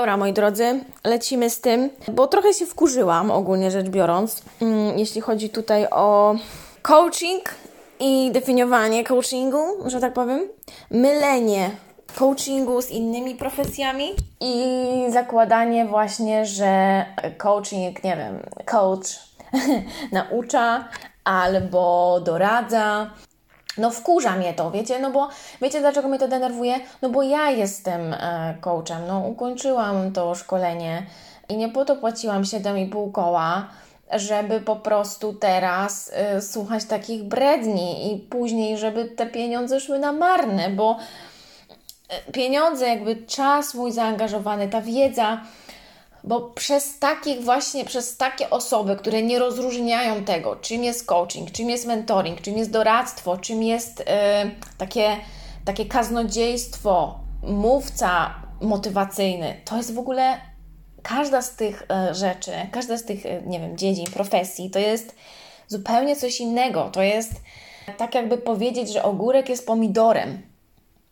Dobra, 0.00 0.16
moi 0.16 0.32
drodzy, 0.32 0.84
lecimy 1.04 1.50
z 1.50 1.60
tym, 1.60 1.90
bo 2.12 2.26
trochę 2.26 2.54
się 2.54 2.66
wkurzyłam, 2.66 3.30
ogólnie 3.30 3.70
rzecz 3.70 3.88
biorąc, 3.88 4.42
mm, 4.62 4.98
jeśli 4.98 5.20
chodzi 5.20 5.50
tutaj 5.50 5.86
o 5.90 6.34
coaching 6.82 7.42
i 7.98 8.30
definiowanie 8.32 9.04
coachingu, 9.04 9.58
że 9.86 10.00
tak 10.00 10.12
powiem, 10.12 10.40
mylenie 10.90 11.70
coachingu 12.18 12.82
z 12.82 12.90
innymi 12.90 13.34
profesjami 13.34 14.04
i 14.40 14.64
zakładanie 15.08 15.84
właśnie, 15.86 16.46
że 16.46 17.04
coaching, 17.38 18.04
nie 18.04 18.16
wiem, 18.16 18.42
coach 18.66 19.18
naucza 20.12 20.88
albo 21.24 22.20
doradza. 22.24 23.10
No 23.78 23.90
wkurza 23.90 24.36
mnie 24.36 24.54
to, 24.54 24.70
wiecie, 24.70 24.98
no 24.98 25.10
bo 25.10 25.28
wiecie 25.62 25.80
dlaczego 25.80 26.08
mnie 26.08 26.18
to 26.18 26.28
denerwuje? 26.28 26.80
No 27.02 27.08
bo 27.10 27.22
ja 27.22 27.50
jestem 27.50 28.14
e, 28.14 28.54
coachem, 28.60 29.06
no 29.06 29.20
ukończyłam 29.20 30.12
to 30.12 30.34
szkolenie 30.34 31.06
i 31.48 31.56
nie 31.56 31.68
po 31.68 31.84
to 31.84 31.96
płaciłam 31.96 32.42
7,5 32.42 33.12
koła, 33.12 33.68
żeby 34.12 34.60
po 34.60 34.76
prostu 34.76 35.32
teraz 35.32 36.12
y, 36.38 36.42
słuchać 36.42 36.84
takich 36.84 37.22
bredni 37.22 38.14
i 38.14 38.18
później, 38.18 38.78
żeby 38.78 39.04
te 39.04 39.26
pieniądze 39.26 39.80
szły 39.80 39.98
na 39.98 40.12
marne, 40.12 40.70
bo 40.70 40.96
y, 42.28 42.32
pieniądze, 42.32 42.88
jakby 42.88 43.16
czas 43.16 43.74
mój 43.74 43.92
zaangażowany, 43.92 44.68
ta 44.68 44.80
wiedza, 44.80 45.40
bo 46.24 46.40
przez 46.40 46.98
takich 46.98 47.44
właśnie, 47.44 47.84
przez 47.84 48.16
takie 48.16 48.50
osoby, 48.50 48.96
które 48.96 49.22
nie 49.22 49.38
rozróżniają 49.38 50.24
tego, 50.24 50.56
czym 50.56 50.84
jest 50.84 51.06
coaching, 51.06 51.50
czym 51.50 51.70
jest 51.70 51.86
mentoring, 51.86 52.40
czym 52.40 52.58
jest 52.58 52.70
doradztwo, 52.70 53.36
czym 53.36 53.62
jest 53.62 54.00
y, 54.00 54.04
takie, 54.78 55.16
takie 55.64 55.86
kaznodziejstwo, 55.86 57.20
mówca 57.42 58.34
motywacyjny, 58.60 59.60
to 59.64 59.76
jest 59.76 59.94
w 59.94 59.98
ogóle 59.98 60.40
każda 61.02 61.42
z 61.42 61.56
tych 61.56 61.86
e, 61.90 62.14
rzeczy, 62.14 62.52
każda 62.72 62.96
z 62.96 63.04
tych, 63.04 63.26
e, 63.26 63.42
nie 63.42 63.60
wiem, 63.60 63.78
dziedzin, 63.78 64.06
profesji, 64.06 64.70
to 64.70 64.78
jest 64.78 65.14
zupełnie 65.68 66.16
coś 66.16 66.40
innego. 66.40 66.90
To 66.92 67.02
jest 67.02 67.32
tak, 67.96 68.14
jakby 68.14 68.38
powiedzieć, 68.38 68.92
że 68.92 69.02
ogórek 69.02 69.48
jest 69.48 69.66
pomidorem. 69.66 70.42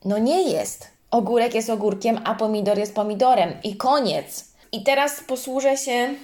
No 0.05 0.19
nie 0.19 0.42
jest. 0.42 0.91
Ogórek 1.11 1.55
jest 1.55 1.70
ogórkiem, 1.70 2.20
a 2.25 2.34
pomidor 2.34 2.79
jest 2.79 2.95
pomidorem. 2.95 3.53
I 3.62 3.77
koniec. 3.77 4.48
I 4.72 4.83
teraz 4.83 5.20
posłużę 5.20 5.77
się 5.77 6.14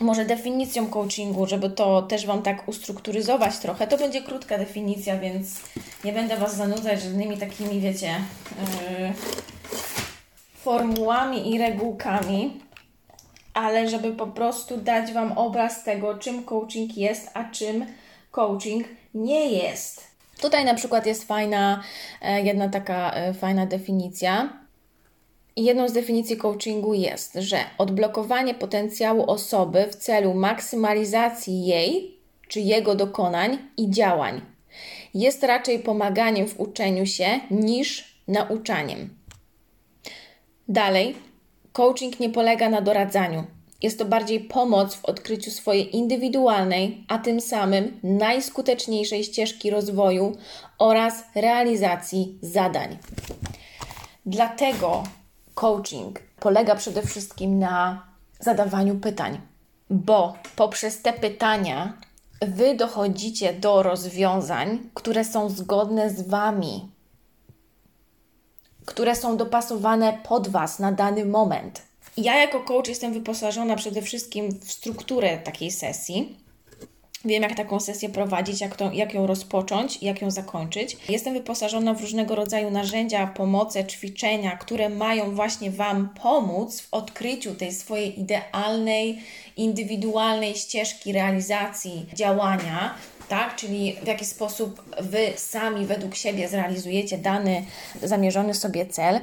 może 0.00 0.24
definicją 0.24 0.86
coachingu, 0.86 1.46
żeby 1.46 1.70
to 1.70 2.02
też 2.02 2.26
Wam 2.26 2.42
tak 2.42 2.68
ustrukturyzować 2.68 3.58
trochę. 3.58 3.86
To 3.86 3.98
będzie 3.98 4.22
krótka 4.22 4.58
definicja, 4.58 5.18
więc 5.18 5.60
nie 6.04 6.12
będę 6.12 6.36
Was 6.36 6.56
zanudzać 6.56 7.02
żadnymi 7.02 7.38
takimi, 7.38 7.80
wiecie, 7.80 8.06
yy, 8.08 9.12
formułami 10.64 11.54
i 11.54 11.58
regułkami 11.58 12.66
ale 13.56 13.88
żeby 13.88 14.12
po 14.12 14.26
prostu 14.26 14.76
dać 14.76 15.12
Wam 15.12 15.38
obraz 15.38 15.84
tego, 15.84 16.18
czym 16.18 16.44
coaching 16.44 16.96
jest, 16.96 17.30
a 17.34 17.44
czym 17.44 17.86
coaching 18.30 18.86
nie 19.14 19.50
jest. 19.50 20.04
Tutaj 20.40 20.64
na 20.64 20.74
przykład 20.74 21.06
jest 21.06 21.24
fajna, 21.24 21.82
e, 22.22 22.42
jedna 22.42 22.68
taka 22.68 23.12
e, 23.14 23.34
fajna 23.34 23.66
definicja. 23.66 24.48
Jedną 25.56 25.88
z 25.88 25.92
definicji 25.92 26.36
coachingu 26.36 26.94
jest, 26.94 27.34
że 27.34 27.58
odblokowanie 27.78 28.54
potencjału 28.54 29.30
osoby 29.30 29.86
w 29.90 29.94
celu 29.94 30.34
maksymalizacji 30.34 31.66
jej 31.66 32.16
czy 32.48 32.60
jego 32.60 32.94
dokonań 32.94 33.58
i 33.76 33.90
działań 33.90 34.40
jest 35.14 35.42
raczej 35.42 35.78
pomaganiem 35.78 36.48
w 36.48 36.60
uczeniu 36.60 37.06
się 37.06 37.40
niż 37.50 38.18
nauczaniem. 38.28 39.16
Dalej, 40.68 41.14
Coaching 41.72 42.20
nie 42.20 42.30
polega 42.30 42.68
na 42.68 42.80
doradzaniu. 42.80 43.44
Jest 43.82 43.98
to 43.98 44.04
bardziej 44.04 44.40
pomoc 44.40 44.94
w 44.94 45.04
odkryciu 45.04 45.50
swojej 45.50 45.96
indywidualnej, 45.96 47.04
a 47.08 47.18
tym 47.18 47.40
samym 47.40 48.00
najskuteczniejszej 48.02 49.24
ścieżki 49.24 49.70
rozwoju 49.70 50.36
oraz 50.78 51.24
realizacji 51.34 52.38
zadań. 52.42 52.98
Dlatego 54.26 55.02
coaching 55.56 56.20
polega 56.40 56.74
przede 56.74 57.02
wszystkim 57.02 57.58
na 57.58 58.06
zadawaniu 58.40 58.94
pytań, 58.94 59.40
bo 59.90 60.34
poprzez 60.56 61.02
te 61.02 61.12
pytania 61.12 61.92
Wy 62.42 62.74
dochodzicie 62.74 63.52
do 63.52 63.82
rozwiązań, 63.82 64.90
które 64.94 65.24
są 65.24 65.48
zgodne 65.48 66.10
z 66.10 66.28
Wami, 66.28 66.88
które 68.84 69.16
są 69.16 69.36
dopasowane 69.36 70.18
pod 70.28 70.48
Was 70.48 70.78
na 70.78 70.92
dany 70.92 71.24
moment. 71.24 71.82
Ja 72.16 72.36
jako 72.36 72.60
coach 72.60 72.88
jestem 72.88 73.12
wyposażona 73.12 73.76
przede 73.76 74.02
wszystkim 74.02 74.60
w 74.60 74.72
strukturę 74.72 75.38
takiej 75.38 75.70
sesji. 75.70 76.45
Wiem, 77.24 77.42
jak 77.42 77.54
taką 77.54 77.80
sesję 77.80 78.08
prowadzić, 78.08 78.60
jak, 78.60 78.76
to, 78.76 78.92
jak 78.92 79.14
ją 79.14 79.26
rozpocząć, 79.26 80.02
jak 80.02 80.22
ją 80.22 80.30
zakończyć. 80.30 80.96
Jestem 81.08 81.34
wyposażona 81.34 81.94
w 81.94 82.00
różnego 82.00 82.34
rodzaju 82.34 82.70
narzędzia, 82.70 83.26
pomoce, 83.26 83.84
ćwiczenia, 83.84 84.56
które 84.56 84.88
mają 84.88 85.34
właśnie 85.34 85.70
Wam 85.70 86.08
pomóc 86.22 86.80
w 86.80 86.88
odkryciu 86.94 87.54
tej 87.54 87.72
swojej 87.72 88.20
idealnej, 88.20 89.18
indywidualnej 89.56 90.54
ścieżki 90.54 91.12
realizacji 91.12 92.06
działania, 92.14 92.94
tak? 93.28 93.56
Czyli 93.56 93.96
w 94.02 94.06
jaki 94.06 94.24
sposób 94.24 94.82
Wy 95.00 95.32
sami 95.36 95.86
według 95.86 96.14
siebie 96.14 96.48
zrealizujecie 96.48 97.18
dany 97.18 97.64
zamierzony 98.02 98.54
sobie 98.54 98.86
cel, 98.86 99.20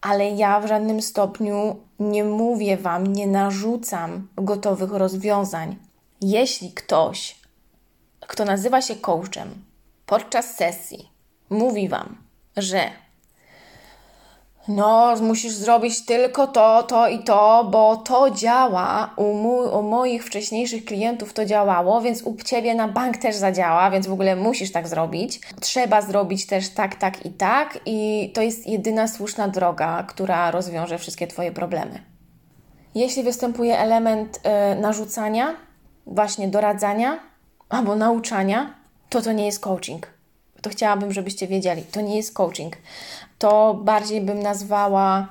ale 0.00 0.30
ja 0.30 0.60
w 0.60 0.68
żadnym 0.68 1.02
stopniu 1.02 1.76
nie 1.98 2.24
mówię 2.24 2.76
Wam, 2.76 3.12
nie 3.12 3.26
narzucam 3.26 4.28
gotowych 4.36 4.92
rozwiązań. 4.92 5.76
Jeśli 6.22 6.72
ktoś, 6.72 7.36
kto 8.20 8.44
nazywa 8.44 8.82
się 8.82 8.96
coachem, 8.96 9.64
podczas 10.06 10.56
sesji 10.56 11.12
mówi 11.50 11.88
Wam, 11.88 12.16
że 12.56 12.90
no, 14.68 15.14
musisz 15.20 15.52
zrobić 15.52 16.04
tylko 16.04 16.46
to, 16.46 16.82
to 16.82 17.08
i 17.08 17.24
to, 17.24 17.68
bo 17.70 17.96
to 17.96 18.30
działa. 18.30 19.14
U, 19.16 19.34
mój, 19.34 19.66
u 19.66 19.82
moich 19.82 20.24
wcześniejszych 20.24 20.84
klientów 20.84 21.32
to 21.32 21.44
działało, 21.44 22.00
więc 22.00 22.22
u 22.22 22.36
Ciebie 22.36 22.74
na 22.74 22.88
bank 22.88 23.16
też 23.16 23.36
zadziała, 23.36 23.90
więc 23.90 24.06
w 24.06 24.12
ogóle 24.12 24.36
musisz 24.36 24.72
tak 24.72 24.88
zrobić. 24.88 25.40
Trzeba 25.60 26.02
zrobić 26.02 26.46
też 26.46 26.68
tak, 26.68 26.94
tak 26.94 27.26
i 27.26 27.30
tak, 27.30 27.80
i 27.86 28.30
to 28.34 28.42
jest 28.42 28.66
jedyna 28.66 29.08
słuszna 29.08 29.48
droga, 29.48 30.02
która 30.08 30.50
rozwiąże 30.50 30.98
wszystkie 30.98 31.26
Twoje 31.26 31.52
problemy. 31.52 32.02
Jeśli 32.94 33.22
występuje 33.22 33.78
element 33.78 34.40
y, 34.72 34.80
narzucania, 34.80 35.56
właśnie 36.06 36.48
doradzania 36.48 37.18
albo 37.68 37.96
nauczania, 37.96 38.74
to 39.08 39.22
to 39.22 39.32
nie 39.32 39.46
jest 39.46 39.60
coaching. 39.60 40.06
To 40.62 40.70
chciałabym, 40.70 41.12
żebyście 41.12 41.46
wiedzieli. 41.46 41.82
To 41.82 42.00
nie 42.00 42.16
jest 42.16 42.34
coaching 42.34 42.76
to 43.42 43.74
bardziej 43.74 44.20
bym 44.20 44.42
nazwała 44.42 45.28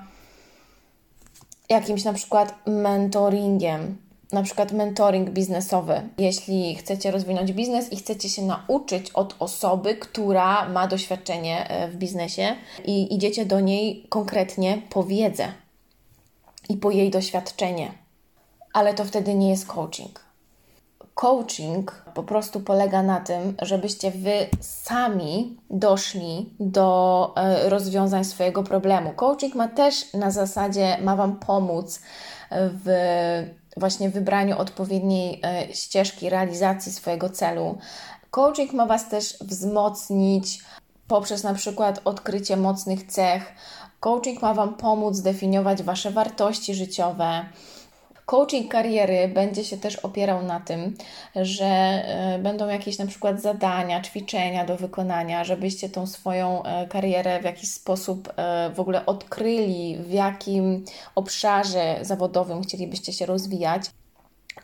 jakimś 1.70 2.04
na 2.04 2.14
przykład 2.14 2.56
mentoringiem, 2.68 3.98
na 4.32 4.44
przykład 4.44 4.72
mentoring 4.72 5.30
biznesowy. 5.30 6.10
Jeśli 6.18 6.76
chcecie 6.76 7.12
rozwinąć 7.12 7.54
biznes 7.54 7.92
i 7.92 7.98
chcecie 7.98 8.30
się 8.30 8.42
nauczyć 8.42 9.12
od 9.12 9.36
osoby, 9.40 9.96
która 9.96 10.70
ma 10.70 10.88
doświadczenie 10.88 11.70
e, 11.70 11.88
w 11.88 11.96
biznesie 11.96 12.56
i 12.86 13.16
idziecie 13.16 13.46
do 13.46 13.60
niej 13.60 14.06
konkretnie 14.10 14.82
po 14.90 15.04
wiedzę 15.04 15.48
i 16.70 16.78
po 16.78 16.92
jej 16.92 17.10
doświadczenie, 17.10 17.92
ale 18.74 18.94
to 18.94 19.06
wtedy 19.06 19.34
nie 19.34 19.50
jest 19.50 19.66
coaching 19.66 20.31
coaching 21.16 22.06
po 22.14 22.24
prostu 22.24 22.60
polega 22.60 23.04
na 23.04 23.20
tym, 23.20 23.54
żebyście 23.62 24.12
wy 24.12 24.48
sami 24.60 25.58
doszli 25.70 26.54
do 26.60 27.34
e, 27.36 27.70
rozwiązań 27.70 28.26
swojego 28.26 28.64
problemu. 28.64 29.12
Coaching 29.12 29.56
ma 29.56 29.68
też 29.68 30.14
na 30.14 30.32
zasadzie, 30.32 30.98
ma 31.02 31.16
Wam 31.16 31.36
pomóc 31.36 32.00
w 32.52 32.90
właśnie 33.78 34.10
wybraniu 34.10 34.58
odpowiedniej 34.58 35.42
e, 35.44 35.74
ścieżki 35.74 36.30
realizacji 36.30 36.92
swojego 36.92 37.30
celu. 37.30 37.78
Coaching 38.32 38.74
ma 38.74 38.86
Was 38.86 39.10
też 39.10 39.38
wzmocnić 39.42 40.64
poprzez 41.08 41.44
na 41.44 41.54
przykład 41.54 42.02
odkrycie 42.06 42.58
mocnych 42.58 43.08
cech. 43.08 43.54
Coaching 44.00 44.42
ma 44.42 44.54
Wam 44.54 44.76
pomóc 44.76 45.16
zdefiniować 45.16 45.84
Wasze 45.84 46.12
wartości 46.12 46.76
życiowe 46.76 47.46
Coaching 48.32 48.72
kariery 48.72 49.28
będzie 49.28 49.64
się 49.64 49.78
też 49.78 49.96
opierał 49.96 50.44
na 50.44 50.60
tym, 50.60 50.98
że 51.36 51.66
e, 51.66 52.40
będą 52.44 52.68
jakieś 52.68 52.98
na 52.98 53.08
przykład 53.08 53.42
zadania, 53.42 54.02
ćwiczenia 54.02 54.66
do 54.66 54.78
wykonania, 54.78 55.44
żebyście 55.44 55.90
tą 55.90 56.08
swoją 56.08 56.64
e, 56.64 56.88
karierę 56.88 57.40
w 57.42 57.44
jakiś 57.44 57.72
sposób 57.72 58.34
e, 58.36 58.70
w 58.76 58.80
ogóle 58.80 59.06
odkryli, 59.06 59.98
w 59.98 60.12
jakim 60.12 60.86
obszarze 61.16 61.98
zawodowym 62.02 62.62
chcielibyście 62.62 63.14
się 63.14 63.26
rozwijać. 63.26 63.84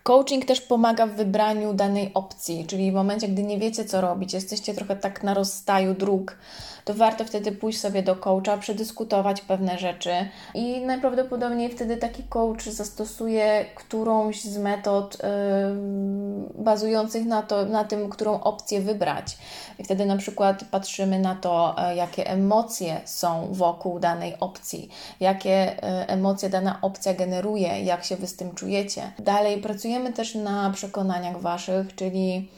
Coaching 0.04 0.46
też 0.46 0.62
pomaga 0.62 1.08
w 1.08 1.16
wybraniu 1.16 1.74
danej 1.74 2.12
opcji, 2.14 2.66
czyli 2.66 2.92
w 2.92 2.96
momencie, 2.96 3.28
gdy 3.28 3.44
nie 3.44 3.58
wiecie, 3.58 3.86
co 3.86 4.02
robić, 4.02 4.34
jesteście 4.34 4.74
trochę 4.74 4.96
tak 4.96 5.24
na 5.24 5.34
rozstaju 5.34 5.94
dróg, 5.94 6.38
to 6.86 6.94
warto 6.94 7.26
wtedy 7.26 7.52
pójść 7.52 7.80
sobie 7.80 8.04
do 8.04 8.16
coacha, 8.16 8.58
przedyskutować 8.58 9.42
pewne 9.42 9.78
rzeczy 9.78 10.12
i 10.54 10.82
najprawdopodobniej 10.82 11.70
wtedy 11.70 11.98
taki 11.98 12.24
coach 12.24 12.64
zastosuje 12.64 13.66
którąś 13.76 14.44
z 14.44 14.58
metod 14.58 15.18
yy, 15.24 16.64
bazujących 16.64 17.26
na, 17.26 17.42
to, 17.42 17.66
na 17.66 17.84
tym, 17.84 18.10
którą 18.10 18.42
opcję 18.42 18.82
wybrać. 18.82 19.38
I 19.80 19.84
wtedy 19.84 20.06
na 20.06 20.18
przykład 20.18 20.64
patrzymy 20.72 21.20
na 21.20 21.36
to, 21.36 21.76
yy, 21.90 21.96
jakie 21.96 22.30
emocje 22.30 23.02
są 23.06 23.48
wokół 23.52 24.00
danej 24.00 24.40
opcji, 24.40 24.90
jakie 25.20 25.76
yy, 25.82 26.08
emocje 26.08 26.50
dana 26.50 26.80
opcja 26.82 27.14
generuje, 27.14 27.84
jak 27.84 28.04
się 28.04 28.16
Wy 28.16 28.28
z 28.28 28.36
tym 28.36 28.56
czujecie. 28.56 29.12
Dalej 29.20 29.62
pracujemy 29.62 29.77
też 30.14 30.36
na 30.36 30.72
przekonaniach 30.72 31.42
Waszych, 31.42 31.96
czyli 31.96 32.50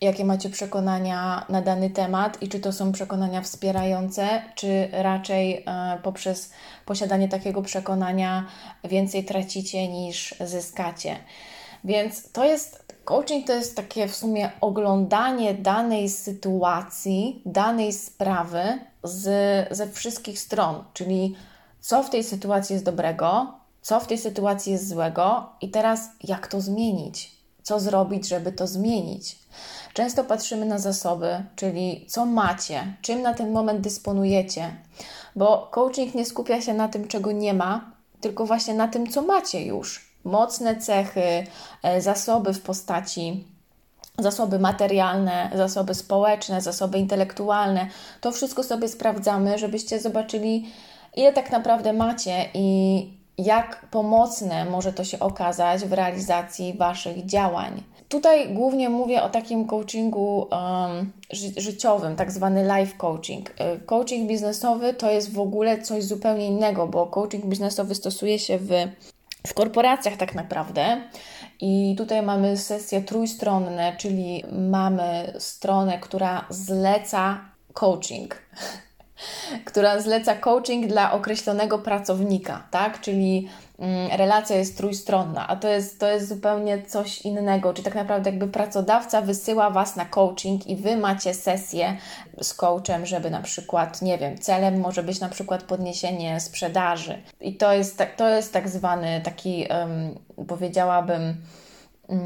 jakie 0.00 0.24
macie 0.24 0.50
przekonania 0.50 1.46
na 1.48 1.62
dany 1.62 1.90
temat 1.90 2.42
i 2.42 2.48
czy 2.48 2.60
to 2.60 2.72
są 2.72 2.92
przekonania 2.92 3.42
wspierające, 3.42 4.42
czy 4.54 4.88
raczej 4.92 5.64
e, 5.66 5.98
poprzez 6.02 6.52
posiadanie 6.86 7.28
takiego 7.28 7.62
przekonania 7.62 8.46
więcej 8.84 9.24
tracicie 9.24 9.88
niż 9.88 10.34
zyskacie. 10.40 11.16
Więc 11.84 12.32
to 12.32 12.44
jest 12.44 12.94
coaching 13.04 13.46
to 13.46 13.52
jest 13.52 13.76
takie 13.76 14.08
w 14.08 14.16
sumie 14.16 14.50
oglądanie 14.60 15.54
danej 15.54 16.08
sytuacji, 16.08 17.42
danej 17.46 17.92
sprawy 17.92 18.78
z, 19.02 19.28
ze 19.76 19.88
wszystkich 19.88 20.38
stron, 20.38 20.84
czyli 20.94 21.36
co 21.80 22.02
w 22.02 22.10
tej 22.10 22.24
sytuacji 22.24 22.72
jest 22.72 22.84
dobrego, 22.84 23.57
co 23.88 24.00
w 24.00 24.06
tej 24.06 24.18
sytuacji 24.18 24.72
jest 24.72 24.88
złego 24.88 25.46
i 25.60 25.70
teraz 25.70 26.10
jak 26.24 26.46
to 26.46 26.60
zmienić, 26.60 27.32
co 27.62 27.80
zrobić, 27.80 28.28
żeby 28.28 28.52
to 28.52 28.66
zmienić. 28.66 29.38
Często 29.94 30.24
patrzymy 30.24 30.66
na 30.66 30.78
zasoby, 30.78 31.44
czyli 31.56 32.06
co 32.08 32.26
macie, 32.26 32.96
czym 33.02 33.22
na 33.22 33.34
ten 33.34 33.52
moment 33.52 33.80
dysponujecie, 33.80 34.76
bo 35.36 35.68
coaching 35.70 36.14
nie 36.14 36.24
skupia 36.24 36.60
się 36.60 36.74
na 36.74 36.88
tym, 36.88 37.08
czego 37.08 37.32
nie 37.32 37.54
ma, 37.54 37.92
tylko 38.20 38.46
właśnie 38.46 38.74
na 38.74 38.88
tym, 38.88 39.06
co 39.06 39.22
macie 39.22 39.64
już. 39.64 40.14
Mocne 40.24 40.76
cechy, 40.76 41.46
e, 41.82 42.00
zasoby 42.00 42.52
w 42.52 42.62
postaci 42.62 43.44
zasoby 44.18 44.58
materialne, 44.58 45.50
zasoby 45.54 45.94
społeczne, 45.94 46.60
zasoby 46.60 46.98
intelektualne. 46.98 47.88
To 48.20 48.32
wszystko 48.32 48.62
sobie 48.62 48.88
sprawdzamy, 48.88 49.58
żebyście 49.58 50.00
zobaczyli, 50.00 50.72
ile 51.16 51.32
tak 51.32 51.52
naprawdę 51.52 51.92
macie 51.92 52.48
i 52.54 53.17
jak 53.38 53.86
pomocne 53.90 54.64
może 54.64 54.92
to 54.92 55.04
się 55.04 55.18
okazać 55.18 55.84
w 55.84 55.92
realizacji 55.92 56.74
Waszych 56.74 57.26
działań. 57.26 57.82
Tutaj 58.08 58.54
głównie 58.54 58.88
mówię 58.88 59.22
o 59.22 59.28
takim 59.28 59.66
coachingu 59.66 60.48
um, 60.50 61.12
ży 61.32 61.60
życiowym, 61.60 62.16
tak 62.16 62.32
zwany 62.32 62.62
life 62.78 62.96
coaching. 62.96 63.50
E, 63.58 63.78
coaching 63.78 64.28
biznesowy 64.28 64.94
to 64.94 65.10
jest 65.10 65.32
w 65.32 65.40
ogóle 65.40 65.82
coś 65.82 66.04
zupełnie 66.04 66.46
innego, 66.46 66.86
bo 66.86 67.06
coaching 67.06 67.46
biznesowy 67.46 67.94
stosuje 67.94 68.38
się 68.38 68.58
w, 68.58 68.70
w 69.46 69.54
korporacjach 69.54 70.16
tak 70.16 70.34
naprawdę. 70.34 71.02
I 71.60 71.94
tutaj 71.98 72.22
mamy 72.22 72.56
sesje 72.56 73.02
trójstronne, 73.02 73.96
czyli 73.96 74.44
mamy 74.52 75.32
stronę, 75.38 75.98
która 75.98 76.46
zleca 76.50 77.40
coaching 77.72 78.36
która 79.64 80.00
zleca 80.00 80.34
coaching 80.34 80.86
dla 80.86 81.12
określonego 81.12 81.78
pracownika, 81.78 82.62
tak? 82.70 83.00
Czyli 83.00 83.48
mm, 83.78 84.10
relacja 84.18 84.56
jest 84.56 84.76
trójstronna, 84.76 85.48
a 85.48 85.56
to 85.56 85.68
jest, 85.68 86.00
to 86.00 86.10
jest 86.10 86.28
zupełnie 86.28 86.82
coś 86.82 87.22
innego. 87.22 87.72
Czyli 87.72 87.84
tak 87.84 87.94
naprawdę 87.94 88.30
jakby 88.30 88.48
pracodawca 88.48 89.20
wysyła 89.20 89.70
Was 89.70 89.96
na 89.96 90.04
coaching 90.04 90.66
i 90.66 90.76
Wy 90.76 90.96
macie 90.96 91.34
sesję 91.34 91.96
z 92.42 92.54
coachem, 92.54 93.06
żeby 93.06 93.30
na 93.30 93.40
przykład, 93.42 94.02
nie 94.02 94.18
wiem, 94.18 94.38
celem 94.38 94.80
może 94.80 95.02
być 95.02 95.20
na 95.20 95.28
przykład 95.28 95.62
podniesienie 95.62 96.40
sprzedaży. 96.40 97.22
I 97.40 97.54
to 97.54 97.72
jest, 97.72 98.02
to 98.16 98.28
jest 98.28 98.52
tak 98.52 98.68
zwany 98.68 99.20
taki, 99.24 99.66
um, 99.70 100.46
powiedziałabym, 100.46 101.36
um, 102.08 102.20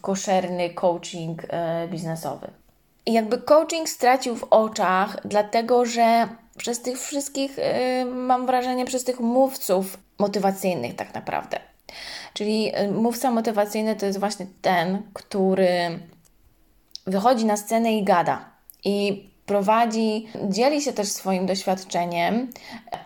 koszerny 0.00 0.70
coaching 0.70 1.42
e, 1.48 1.88
biznesowy. 1.88 2.63
I 3.06 3.12
jakby 3.12 3.38
coaching 3.38 3.88
stracił 3.88 4.36
w 4.36 4.44
oczach, 4.50 5.16
dlatego 5.24 5.86
że 5.86 6.28
przez 6.56 6.82
tych 6.82 7.00
wszystkich, 7.00 7.56
yy, 7.56 8.04
mam 8.04 8.46
wrażenie, 8.46 8.84
przez 8.84 9.04
tych 9.04 9.20
mówców 9.20 9.98
motywacyjnych 10.18 10.96
tak 10.96 11.14
naprawdę. 11.14 11.58
Czyli 12.34 12.64
yy, 12.64 12.90
mówca 12.90 13.30
motywacyjny 13.30 13.96
to 13.96 14.06
jest 14.06 14.20
właśnie 14.20 14.46
ten, 14.62 15.02
który 15.12 15.98
wychodzi 17.06 17.44
na 17.44 17.56
scenę 17.56 17.92
i 17.92 18.04
gada. 18.04 18.44
I 18.84 19.28
prowadzi, 19.46 20.28
dzieli 20.48 20.82
się 20.82 20.92
też 20.92 21.08
swoim 21.08 21.46
doświadczeniem, 21.46 22.50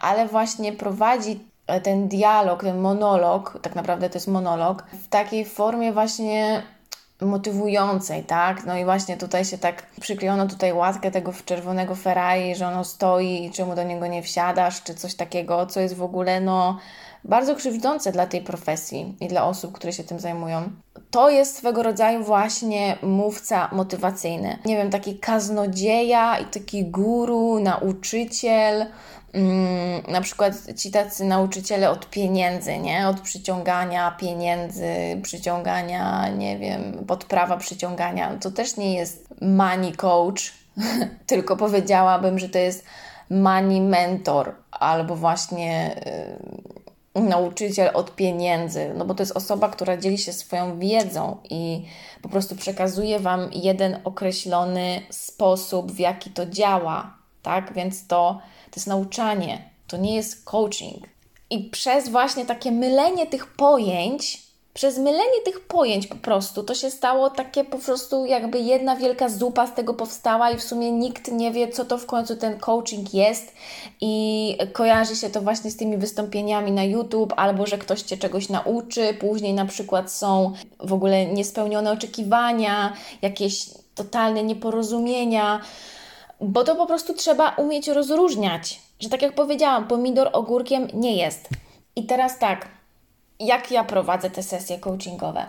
ale 0.01 0.27
właśnie 0.27 0.73
prowadzi 0.73 1.41
ten 1.83 2.09
dialog, 2.09 2.62
ten 2.62 2.79
monolog, 2.79 3.59
tak 3.62 3.75
naprawdę 3.75 4.11
to 4.11 4.17
jest 4.17 4.29
monolog, 4.29 4.85
w 4.93 5.09
takiej 5.09 5.44
formie 5.44 5.93
właśnie 5.93 6.62
motywującej, 7.26 8.25
tak? 8.25 8.65
No 8.65 8.76
i 8.79 8.85
właśnie 8.85 9.17
tutaj 9.17 9.44
się 9.44 9.59
tak 9.59 9.87
przyklejono 10.00 10.47
tutaj 10.47 10.73
łatkę 10.73 11.11
tego 11.11 11.32
czerwonego 11.44 11.94
Ferrari, 11.94 12.55
że 12.55 12.69
ono 12.69 12.85
stoi 12.85 13.44
i 13.44 13.50
czemu 13.50 13.75
do 13.75 13.82
niego 13.82 14.06
nie 14.06 14.23
wsiadasz, 14.23 14.82
czy 14.82 14.94
coś 14.94 15.15
takiego, 15.15 15.67
co 15.67 15.81
jest 15.81 15.97
w 15.97 16.03
ogóle 16.03 16.41
no 16.41 16.79
bardzo 17.29 17.55
krzywdzące 17.55 18.13
dla 18.13 18.27
tej 18.27 18.41
profesji 18.41 19.17
i 19.21 19.29
dla 19.29 19.45
osób, 19.45 19.73
które 19.73 19.93
się 19.93 20.05
tym 20.05 20.21
zajmują. 20.21 20.71
To 21.11 21.31
jest 21.31 21.57
swego 21.57 21.83
rodzaju 21.83 22.25
właśnie 22.25 22.99
mówca 23.03 23.69
motywacyjny. 23.73 24.59
Nie 24.65 24.77
wiem, 24.77 24.91
taki 24.91 25.19
kaznodzieja 25.19 26.39
i 26.39 26.45
taki 26.45 26.85
guru, 26.85 27.61
nauczyciel, 27.61 28.87
Mm, 29.33 30.03
na 30.09 30.21
przykład 30.21 30.55
ci 30.77 30.91
tacy 30.91 31.25
nauczyciele 31.25 31.91
od 31.91 32.11
pieniędzy, 32.11 32.79
nie? 32.79 33.09
Od 33.09 33.21
przyciągania 33.21 34.11
pieniędzy, 34.11 34.93
przyciągania, 35.23 36.29
nie 36.29 36.59
wiem, 36.59 37.05
podprawa 37.07 37.57
przyciągania. 37.57 38.37
To 38.41 38.51
też 38.51 38.77
nie 38.77 38.95
jest 38.95 39.29
money 39.41 39.93
coach, 39.93 40.53
tylko 41.27 41.57
powiedziałabym, 41.57 42.39
że 42.39 42.49
to 42.49 42.59
jest 42.59 42.85
money 43.31 43.81
mentor 43.81 44.55
albo 44.71 45.17
właśnie 45.17 46.01
yy, 46.07 46.78
nauczyciel 47.14 47.90
od 47.94 48.14
pieniędzy, 48.14 48.93
no 48.96 49.05
bo 49.05 49.14
to 49.14 49.22
jest 49.22 49.37
osoba, 49.37 49.69
która 49.69 49.96
dzieli 49.96 50.19
się 50.19 50.32
swoją 50.32 50.78
wiedzą 50.78 51.37
i 51.50 51.84
po 52.22 52.28
prostu 52.28 52.56
przekazuje 52.56 53.19
Wam 53.20 53.50
jeden 53.52 54.00
określony 54.05 55.02
sposób, 55.10 55.93
w 55.93 55.99
jaki 55.99 56.31
to 56.31 56.46
działa, 56.46 57.16
tak? 57.43 57.72
Więc 57.72 58.06
to 58.06 58.40
to 58.70 58.72
jest 58.76 58.87
nauczanie, 58.87 59.70
to 59.87 59.96
nie 59.96 60.16
jest 60.16 60.44
coaching. 60.44 61.06
I 61.50 61.64
przez 61.64 62.08
właśnie 62.08 62.46
takie 62.46 62.72
mylenie 62.72 63.26
tych 63.26 63.46
pojęć, 63.46 64.47
przez 64.75 64.98
mylenie 64.98 65.43
tych 65.44 65.60
pojęć 65.60 66.06
po 66.06 66.15
prostu, 66.15 66.63
to 66.63 66.75
się 66.75 66.91
stało 66.91 67.31
takie 67.31 67.65
po 67.65 67.79
prostu 67.79 68.27
jakby 68.27 68.60
jedna 68.60 68.96
wielka 68.96 69.29
zupa 69.29 69.67
z 69.67 69.75
tego 69.75 69.94
powstała 69.94 70.51
i 70.51 70.56
w 70.56 70.63
sumie 70.63 70.93
nikt 70.93 71.32
nie 71.32 71.53
wie, 71.53 71.69
co 71.69 71.84
to 71.84 71.98
w 71.98 72.06
końcu 72.06 72.37
ten 72.37 72.58
coaching 72.58 73.15
jest 73.15 73.53
i 74.01 74.56
kojarzy 74.72 75.17
się 75.17 75.31
to 75.31 75.41
właśnie 75.41 75.70
z 75.70 75.77
tymi 75.77 75.96
wystąpieniami 75.96 76.72
na 76.72 76.84
YouTube 76.84 77.32
albo, 77.37 77.67
że 77.67 77.79
ktoś 77.79 78.03
Cię 78.03 78.17
czegoś 78.17 78.48
nauczy, 78.48 79.15
później 79.20 79.55
na 79.55 79.67
przykład 79.67 80.13
są 80.13 80.53
w 80.81 80.93
ogóle 80.93 81.27
niespełnione 81.27 81.93
oczekiwania, 81.93 82.93
jakieś 83.22 83.70
totalne 83.94 84.43
nieporozumienia, 84.43 85.60
bo 86.41 86.65
to 86.65 86.77
po 86.77 86.87
prostu 86.87 87.15
trzeba 87.15 87.51
umieć 87.51 87.89
rozróżniać, 87.89 88.81
że 89.01 89.08
tak 89.08 89.22
jak 89.22 89.34
powiedziałam, 89.34 89.89
pomidor 89.89 90.31
ogórkiem 90.32 90.89
nie 90.94 91.17
jest. 91.17 91.48
I 91.96 92.06
teraz 92.06 92.39
tak, 92.39 92.78
jak 93.41 93.71
ja 93.71 93.85
prowadzę 93.85 94.31
te 94.31 94.43
sesje 94.43 94.79
coachingowe? 94.79 95.47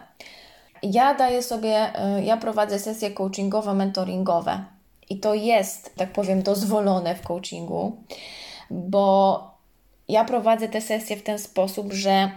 Ja 0.83 1.13
daję 1.13 1.43
sobie, 1.43 1.91
y, 2.17 2.23
ja 2.23 2.37
prowadzę 2.37 2.79
sesje 2.79 3.11
coachingowe, 3.11 3.73
mentoringowe 3.73 4.65
i 5.09 5.19
to 5.19 5.33
jest, 5.33 5.95
tak 5.95 6.13
powiem, 6.13 6.41
dozwolone 6.43 7.15
w 7.15 7.21
coachingu, 7.21 7.97
bo 8.69 9.43
ja 10.07 10.25
prowadzę 10.25 10.69
te 10.69 10.81
sesje 10.81 11.17
w 11.17 11.23
ten 11.23 11.39
sposób, 11.39 11.93
że 11.93 12.31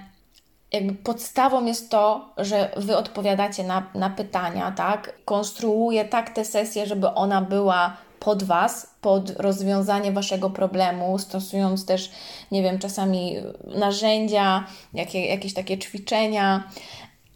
jakby 0.72 0.94
podstawą 0.94 1.64
jest 1.64 1.90
to, 1.90 2.28
że 2.36 2.70
Wy 2.76 2.96
odpowiadacie 2.96 3.64
na, 3.64 3.86
na 3.94 4.10
pytania, 4.10 4.72
tak? 4.76 5.14
Konstruuję 5.24 6.04
tak 6.04 6.30
tę 6.30 6.44
sesję, 6.44 6.86
żeby 6.86 7.08
ona 7.08 7.42
była 7.42 7.96
pod 8.24 8.42
Was, 8.42 8.86
pod 9.00 9.30
rozwiązanie 9.30 10.12
Waszego 10.12 10.50
problemu, 10.50 11.18
stosując 11.18 11.86
też, 11.86 12.10
nie 12.50 12.62
wiem, 12.62 12.78
czasami 12.78 13.36
narzędzia, 13.64 14.66
jakie, 14.94 15.26
jakieś 15.26 15.54
takie 15.54 15.78
ćwiczenia, 15.78 16.68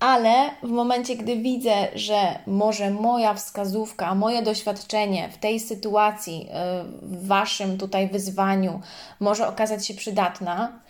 ale 0.00 0.50
w 0.62 0.68
momencie, 0.68 1.16
gdy 1.16 1.36
widzę, 1.36 1.88
że 1.94 2.38
może 2.46 2.90
moja 2.90 3.34
wskazówka, 3.34 4.14
moje 4.14 4.42
doświadczenie 4.42 5.28
w 5.28 5.38
tej 5.38 5.60
sytuacji, 5.60 6.48
y, 6.48 7.06
w 7.06 7.26
Waszym 7.26 7.78
tutaj 7.78 8.08
wyzwaniu 8.08 8.80
może 9.20 9.48
okazać 9.48 9.86
się 9.86 9.94
przydatna, 9.94 10.80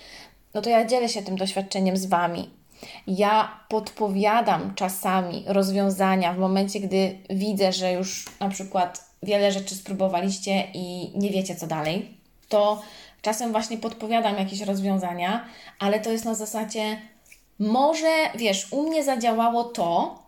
no 0.54 0.62
to 0.62 0.70
ja 0.70 0.84
dzielę 0.84 1.08
się 1.08 1.22
tym 1.22 1.36
doświadczeniem 1.36 1.96
z 1.96 2.06
Wami. 2.06 2.50
Ja 3.06 3.60
podpowiadam 3.68 4.74
czasami 4.74 5.44
rozwiązania 5.46 6.32
w 6.32 6.38
momencie, 6.38 6.80
gdy 6.80 7.18
widzę, 7.30 7.72
że 7.72 7.92
już 7.92 8.24
na 8.40 8.48
przykład 8.48 9.06
wiele 9.26 9.52
rzeczy 9.52 9.74
spróbowaliście 9.74 10.64
i 10.74 11.12
nie 11.14 11.30
wiecie 11.30 11.56
co 11.56 11.66
dalej, 11.66 12.08
to 12.48 12.82
czasem 13.22 13.52
właśnie 13.52 13.78
podpowiadam 13.78 14.38
jakieś 14.38 14.60
rozwiązania, 14.60 15.44
ale 15.78 16.00
to 16.00 16.12
jest 16.12 16.24
na 16.24 16.34
zasadzie 16.34 16.98
może, 17.58 18.12
wiesz, 18.34 18.72
u 18.72 18.82
mnie 18.82 19.04
zadziałało 19.04 19.64
to, 19.64 20.18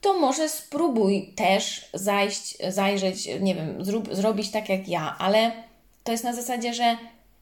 to 0.00 0.18
może 0.18 0.48
spróbuj 0.48 1.32
też 1.36 1.88
zajść, 1.94 2.58
zajrzeć, 2.68 3.28
nie 3.40 3.54
wiem, 3.54 3.84
zrób, 3.84 4.14
zrobić 4.14 4.50
tak 4.50 4.68
jak 4.68 4.88
ja, 4.88 5.16
ale 5.18 5.52
to 6.04 6.12
jest 6.12 6.24
na 6.24 6.34
zasadzie, 6.34 6.74
że 6.74 6.96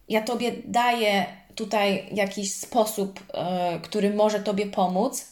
ja 0.09 0.23
Tobie 0.23 0.53
daję 0.65 1.27
tutaj 1.55 2.09
jakiś 2.13 2.55
sposób, 2.55 3.21
yy, 3.21 3.81
który 3.81 4.15
może 4.15 4.41
Tobie 4.41 4.67
pomóc, 4.67 5.27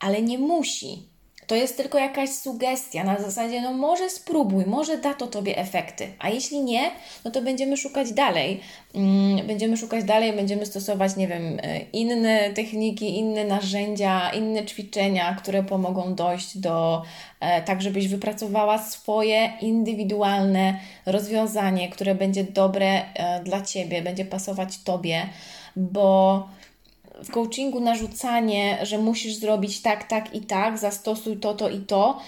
ale 0.00 0.22
nie 0.22 0.38
musi. 0.38 1.02
To 1.46 1.54
jest 1.54 1.76
tylko 1.76 1.98
jakaś 1.98 2.30
sugestia 2.30 3.04
na 3.04 3.20
zasadzie, 3.20 3.60
no 3.60 3.72
może 3.72 4.10
spróbuj, 4.10 4.66
może 4.66 4.98
da 4.98 5.14
to 5.14 5.26
Tobie 5.26 5.58
efekty, 5.58 6.08
a 6.18 6.28
jeśli 6.28 6.60
nie, 6.60 6.90
no 7.24 7.30
to 7.30 7.42
będziemy 7.42 7.76
szukać 7.76 8.12
dalej. 8.12 8.60
Mm, 8.94 9.46
będziemy 9.46 9.76
szukać 9.76 10.04
dalej, 10.04 10.32
będziemy 10.32 10.66
stosować, 10.66 11.16
nie 11.16 11.28
wiem, 11.28 11.60
e, 11.62 11.80
inne 11.92 12.50
techniki, 12.50 13.18
inne 13.18 13.44
narzędzia, 13.44 14.30
inne 14.30 14.64
ćwiczenia, 14.66 15.34
które 15.34 15.62
pomogą 15.62 16.14
dojść 16.14 16.58
do, 16.58 17.02
e, 17.40 17.62
tak 17.62 17.82
żebyś 17.82 18.08
wypracowała 18.08 18.78
swoje 18.78 19.52
indywidualne 19.60 20.78
rozwiązanie, 21.06 21.88
które 21.88 22.14
będzie 22.14 22.44
dobre 22.44 23.02
e, 23.14 23.42
dla 23.42 23.60
Ciebie, 23.60 24.02
będzie 24.02 24.24
pasować 24.24 24.78
Tobie, 24.84 25.26
bo 25.76 26.48
w 27.24 27.30
coachingu 27.30 27.80
narzucanie, 27.80 28.78
że 28.82 28.98
musisz 28.98 29.34
zrobić 29.34 29.82
tak, 29.82 30.08
tak 30.08 30.34
i 30.34 30.40
tak, 30.40 30.78
zastosuj 30.78 31.36
to, 31.36 31.54
to 31.54 31.70
i 31.70 31.80
to, 31.80 32.20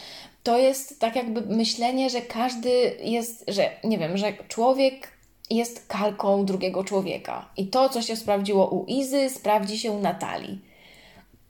to 0.43 0.59
jest 0.59 1.00
tak 1.00 1.16
jakby 1.16 1.40
myślenie, 1.40 2.11
że 2.11 2.21
każdy 2.21 2.97
jest, 3.02 3.45
że 3.49 3.71
nie 3.85 3.99
wiem, 3.99 4.16
że 4.16 4.33
człowiek 4.49 5.12
jest 5.50 5.87
kalką 5.87 6.45
drugiego 6.45 6.85
człowieka. 6.85 7.49
I 7.57 7.66
to, 7.66 7.88
co 7.88 8.02
się 8.02 8.16
sprawdziło 8.16 8.69
u 8.69 8.85
Izy, 8.85 9.31
sprawdzi 9.31 9.78
się 9.78 9.93
u 9.93 10.00
Natalii. 10.00 10.61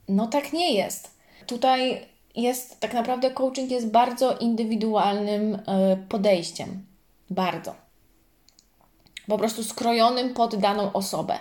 No 0.09 0.27
tak 0.27 0.53
nie 0.53 0.73
jest. 0.73 1.11
Tutaj 1.47 2.05
jest 2.35 2.79
tak 2.79 2.93
naprawdę 2.93 3.31
coaching 3.31 3.71
jest 3.71 3.91
bardzo 3.91 4.37
indywidualnym 4.37 5.55
y, 5.55 5.59
podejściem. 6.09 6.85
Bardzo. 7.29 7.75
Po 9.27 9.37
prostu 9.37 9.63
skrojonym 9.63 10.33
pod 10.33 10.55
daną 10.55 10.93
osobę. 10.93 11.39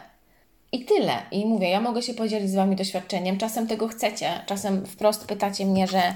I 0.72 0.84
tyle. 0.84 1.22
I 1.30 1.46
mówię, 1.46 1.70
ja 1.70 1.80
mogę 1.80 2.02
się 2.02 2.14
podzielić 2.14 2.50
z 2.50 2.54
Wami 2.54 2.76
doświadczeniem. 2.76 3.38
Czasem 3.38 3.66
tego 3.66 3.88
chcecie, 3.88 4.30
czasem 4.46 4.86
wprost 4.86 5.26
pytacie 5.26 5.66
mnie, 5.66 5.86
że 5.86 6.14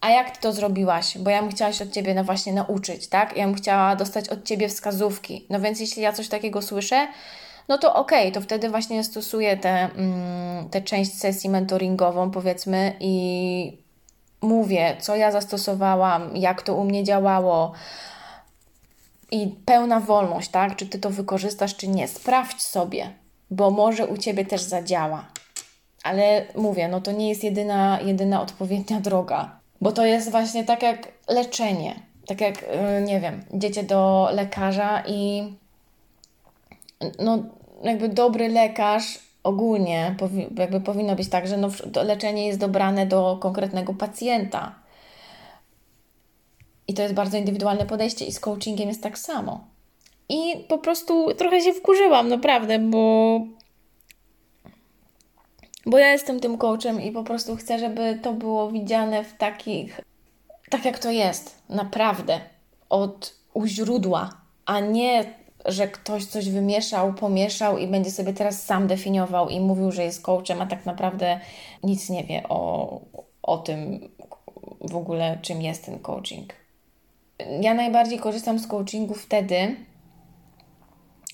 a 0.00 0.10
jak 0.10 0.36
Ty 0.36 0.42
to 0.42 0.52
zrobiłaś? 0.52 1.18
Bo 1.18 1.30
ja 1.30 1.42
bym 1.42 1.50
chciała 1.50 1.72
się 1.72 1.84
od 1.84 1.92
Ciebie 1.92 2.14
no 2.14 2.24
właśnie 2.24 2.52
nauczyć, 2.52 3.08
tak? 3.08 3.36
Ja 3.36 3.46
bym 3.46 3.54
chciała 3.54 3.96
dostać 3.96 4.28
od 4.28 4.44
Ciebie 4.44 4.68
wskazówki. 4.68 5.46
No 5.50 5.60
więc 5.60 5.80
jeśli 5.80 6.02
ja 6.02 6.12
coś 6.12 6.28
takiego 6.28 6.62
słyszę, 6.62 7.08
no 7.68 7.78
to 7.78 7.94
okej, 7.94 8.20
okay, 8.20 8.32
to 8.32 8.40
wtedy 8.40 8.70
właśnie 8.70 9.04
stosuję 9.04 9.56
tę 9.56 9.70
mm, 9.70 10.68
część 10.84 11.18
sesji 11.18 11.50
mentoringową, 11.50 12.30
powiedzmy, 12.30 12.96
i 13.00 13.82
mówię, 14.42 14.96
co 15.00 15.16
ja 15.16 15.32
zastosowałam, 15.32 16.36
jak 16.36 16.62
to 16.62 16.74
u 16.74 16.84
mnie 16.84 17.04
działało. 17.04 17.72
I 19.30 19.54
pełna 19.64 20.00
wolność, 20.00 20.48
tak? 20.48 20.76
Czy 20.76 20.86
ty 20.86 20.98
to 20.98 21.10
wykorzystasz, 21.10 21.76
czy 21.76 21.88
nie. 21.88 22.08
Sprawdź 22.08 22.62
sobie, 22.62 23.12
bo 23.50 23.70
może 23.70 24.06
u 24.06 24.16
ciebie 24.16 24.44
też 24.44 24.62
zadziała. 24.62 25.26
Ale 26.02 26.46
mówię, 26.54 26.88
no 26.88 27.00
to 27.00 27.12
nie 27.12 27.28
jest 27.28 27.44
jedyna, 27.44 28.00
jedyna 28.00 28.42
odpowiednia 28.42 29.00
droga, 29.10 29.60
bo 29.80 29.92
to 29.92 30.06
jest 30.06 30.30
właśnie 30.30 30.64
tak 30.64 30.82
jak 30.82 31.08
leczenie. 31.28 32.02
Tak 32.26 32.40
jak, 32.40 32.62
y, 32.62 33.02
nie 33.02 33.20
wiem, 33.20 33.44
idziecie 33.54 33.82
do 33.82 34.28
lekarza 34.32 35.02
i 35.06 35.52
no, 37.18 37.38
jakby 37.82 38.08
dobry 38.08 38.48
lekarz 38.48 39.18
ogólnie 39.42 40.14
powi- 40.18 40.60
jakby 40.60 40.80
powinno 40.80 41.16
być 41.16 41.28
tak, 41.28 41.46
że 41.46 41.56
no, 41.56 41.68
leczenie 42.04 42.46
jest 42.46 42.58
dobrane 42.58 43.06
do 43.06 43.38
konkretnego 43.40 43.94
pacjenta. 43.94 44.74
I 46.88 46.94
to 46.94 47.02
jest 47.02 47.14
bardzo 47.14 47.36
indywidualne 47.36 47.86
podejście, 47.86 48.24
i 48.24 48.32
z 48.32 48.40
coachingiem 48.40 48.88
jest 48.88 49.02
tak 49.02 49.18
samo. 49.18 49.64
I 50.28 50.64
po 50.68 50.78
prostu 50.78 51.34
trochę 51.34 51.60
się 51.60 51.72
wkurzyłam, 51.72 52.28
naprawdę, 52.28 52.78
bo. 52.78 53.40
Bo 55.86 55.98
ja 55.98 56.12
jestem 56.12 56.40
tym 56.40 56.58
coachem 56.58 57.02
i 57.02 57.10
po 57.10 57.24
prostu 57.24 57.56
chcę, 57.56 57.78
żeby 57.78 58.18
to 58.22 58.32
było 58.32 58.70
widziane 58.70 59.24
w 59.24 59.36
takich. 59.36 60.00
Tak 60.70 60.84
jak 60.84 60.98
to 60.98 61.10
jest, 61.10 61.62
naprawdę. 61.68 62.40
Od 62.88 63.38
u 63.54 63.66
źródła, 63.66 64.30
a 64.66 64.80
nie, 64.80 65.24
że 65.66 65.88
ktoś 65.88 66.24
coś 66.24 66.50
wymieszał, 66.50 67.14
pomieszał 67.14 67.78
i 67.78 67.86
będzie 67.86 68.10
sobie 68.10 68.32
teraz 68.32 68.62
sam 68.62 68.86
definiował 68.86 69.48
i 69.48 69.60
mówił, 69.60 69.92
że 69.92 70.04
jest 70.04 70.22
coachem, 70.22 70.62
a 70.62 70.66
tak 70.66 70.86
naprawdę 70.86 71.40
nic 71.82 72.10
nie 72.10 72.24
wie 72.24 72.48
o, 72.48 73.00
o 73.42 73.58
tym 73.58 74.08
w 74.80 74.96
ogóle, 74.96 75.38
czym 75.42 75.62
jest 75.62 75.84
ten 75.84 75.98
coaching. 75.98 76.52
Ja 77.60 77.74
najbardziej 77.74 78.18
korzystam 78.18 78.58
z 78.58 78.66
coachingu 78.66 79.14
wtedy, 79.14 79.76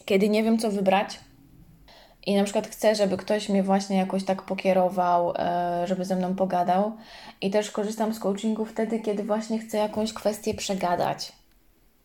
kiedy 0.04 0.28
nie 0.28 0.42
wiem, 0.42 0.58
co 0.58 0.70
wybrać. 0.70 1.20
I 2.26 2.36
na 2.36 2.44
przykład 2.44 2.66
chcę, 2.66 2.94
żeby 2.94 3.16
ktoś 3.16 3.48
mnie 3.48 3.62
właśnie 3.62 3.96
jakoś 3.96 4.24
tak 4.24 4.42
pokierował, 4.42 5.34
e, 5.36 5.86
żeby 5.86 6.04
ze 6.04 6.16
mną 6.16 6.34
pogadał. 6.34 6.92
I 7.40 7.50
też 7.50 7.70
korzystam 7.70 8.14
z 8.14 8.18
coachingu 8.18 8.64
wtedy, 8.64 9.00
kiedy 9.00 9.22
właśnie 9.22 9.58
chcę 9.58 9.78
jakąś 9.78 10.12
kwestię 10.12 10.54
przegadać. 10.54 11.32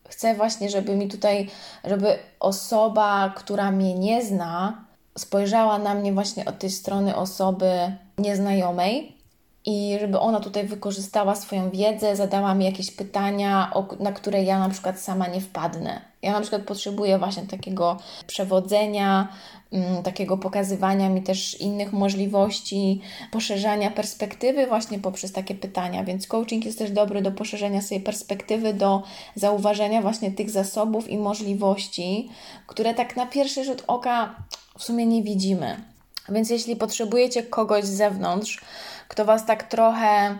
Chcę 0.08 0.34
właśnie, 0.34 0.70
żeby 0.70 0.96
mi 0.96 1.08
tutaj, 1.08 1.48
żeby 1.84 2.18
osoba, 2.40 3.32
która 3.36 3.70
mnie 3.70 3.94
nie 3.94 4.24
zna, 4.24 4.84
spojrzała 5.18 5.78
na 5.78 5.94
mnie 5.94 6.12
właśnie 6.12 6.44
od 6.44 6.58
tej 6.58 6.70
strony 6.70 7.16
osoby 7.16 7.96
nieznajomej 8.18 9.19
i 9.66 9.96
żeby 10.00 10.18
ona 10.18 10.40
tutaj 10.40 10.66
wykorzystała 10.66 11.34
swoją 11.34 11.70
wiedzę, 11.70 12.16
zadała 12.16 12.54
mi 12.54 12.64
jakieś 12.64 12.90
pytania, 12.90 13.72
na 14.00 14.12
które 14.12 14.42
ja 14.42 14.58
na 14.58 14.68
przykład 14.68 15.00
sama 15.00 15.26
nie 15.26 15.40
wpadnę. 15.40 16.00
Ja 16.22 16.32
na 16.32 16.40
przykład 16.40 16.62
potrzebuję 16.62 17.18
właśnie 17.18 17.42
takiego 17.42 17.96
przewodzenia, 18.26 19.28
mm, 19.72 20.02
takiego 20.02 20.38
pokazywania 20.38 21.08
mi 21.08 21.22
też 21.22 21.60
innych 21.60 21.92
możliwości, 21.92 23.00
poszerzania 23.30 23.90
perspektywy 23.90 24.66
właśnie 24.66 24.98
poprzez 24.98 25.32
takie 25.32 25.54
pytania. 25.54 26.04
Więc 26.04 26.26
coaching 26.26 26.64
jest 26.64 26.78
też 26.78 26.90
dobry 26.90 27.22
do 27.22 27.32
poszerzenia 27.32 27.82
swojej 27.82 28.04
perspektywy, 28.04 28.74
do 28.74 29.02
zauważenia 29.34 30.02
właśnie 30.02 30.30
tych 30.30 30.50
zasobów 30.50 31.08
i 31.08 31.18
możliwości, 31.18 32.28
które 32.66 32.94
tak 32.94 33.16
na 33.16 33.26
pierwszy 33.26 33.64
rzut 33.64 33.84
oka 33.86 34.34
w 34.78 34.84
sumie 34.84 35.06
nie 35.06 35.22
widzimy. 35.22 35.76
Więc 36.28 36.50
jeśli 36.50 36.76
potrzebujecie 36.76 37.42
kogoś 37.42 37.84
z 37.84 37.96
zewnątrz, 37.96 38.60
kto 39.10 39.24
Was 39.24 39.46
tak 39.46 39.62
trochę 39.62 40.38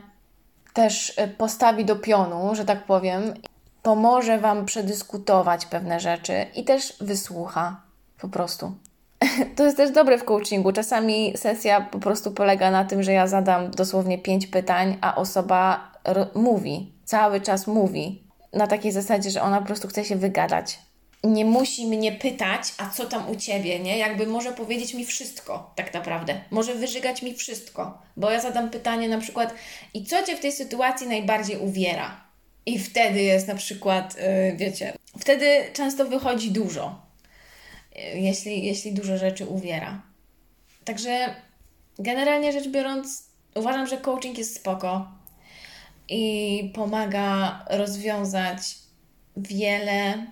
też 0.75 1.19
y, 1.19 1.29
postawi 1.29 1.85
do 1.85 1.97
pionu, 1.97 2.55
że 2.55 2.65
tak 2.65 2.85
powiem, 2.85 3.35
pomoże 3.83 4.39
Wam 4.39 4.67
przedyskutować 4.67 5.67
pewne 5.67 6.01
rzeczy 6.01 6.47
i 6.55 6.65
też 6.65 6.97
wysłucha 7.01 7.81
po 8.21 8.29
prostu. 8.29 8.73
To 9.57 9.65
jest 9.65 9.77
też 9.77 9.91
dobre 9.91 10.19
w 10.19 10.25
coachingu. 10.25 10.73
Czasami 10.73 11.37
sesja 11.37 11.81
po 11.81 11.99
prostu 11.99 12.31
polega 12.31 12.71
na 12.71 12.85
tym, 12.85 13.03
że 13.03 13.13
ja 13.13 13.27
zadam 13.27 13.71
dosłownie 13.71 14.19
pięć 14.19 14.47
pytań, 14.47 14.99
a 15.01 15.15
osoba 15.15 15.91
mówi, 16.35 16.93
cały 17.05 17.41
czas 17.41 17.67
mówi. 17.67 18.23
Na 18.53 18.67
takiej 18.67 18.93
zasadzie, 18.93 19.31
że 19.31 19.43
ona 19.43 19.61
po 19.61 19.67
prostu 19.67 19.89
chce 19.89 20.05
się 20.05 20.17
wygadać 20.17 20.79
nie 21.25 21.45
musi 21.45 21.87
mnie 21.87 22.13
pytać, 22.13 22.63
a 22.79 22.91
co 22.91 23.07
tam 23.07 23.31
u 23.31 23.37
ciebie, 23.37 23.81
nie? 23.81 23.99
Jakby 23.99 24.27
może 24.27 24.53
powiedzieć 24.53 24.95
mi 24.95 25.07
wszystko, 25.07 25.73
tak 25.77 25.95
naprawdę. 25.95 26.41
Może 26.51 26.75
wyżygać 26.75 27.23
mi 27.23 27.35
wszystko, 27.35 28.03
bo 28.17 28.31
ja 28.31 28.41
zadam 28.41 28.71
pytanie 28.71 29.09
na 29.09 29.19
przykład, 29.19 29.55
i 29.95 30.05
co 30.05 30.23
cię 30.23 30.37
w 30.37 30.41
tej 30.41 30.53
sytuacji 30.53 31.09
najbardziej 31.09 31.59
uwiera? 31.59 32.25
I 32.67 32.79
wtedy 32.79 33.23
jest 33.23 33.49
na 33.49 33.55
przykład, 33.55 34.17
yy, 34.17 34.57
wiecie, 34.57 34.93
wtedy 35.19 35.47
często 35.73 36.05
wychodzi 36.05 36.51
dużo, 36.51 37.01
yy, 37.97 38.21
jeśli, 38.21 38.67
jeśli 38.67 38.93
dużo 38.93 39.19
rzeczy 39.19 39.47
uwiera. 39.47 40.03
Także 40.85 41.35
generalnie 41.99 42.53
rzecz 42.53 42.69
biorąc, 42.69 43.25
uważam, 43.55 43.87
że 43.87 43.97
coaching 43.97 44.39
jest 44.39 44.57
spoko 44.57 45.09
i 46.09 46.73
pomaga 46.75 47.65
rozwiązać 47.71 48.61
wiele 49.37 50.27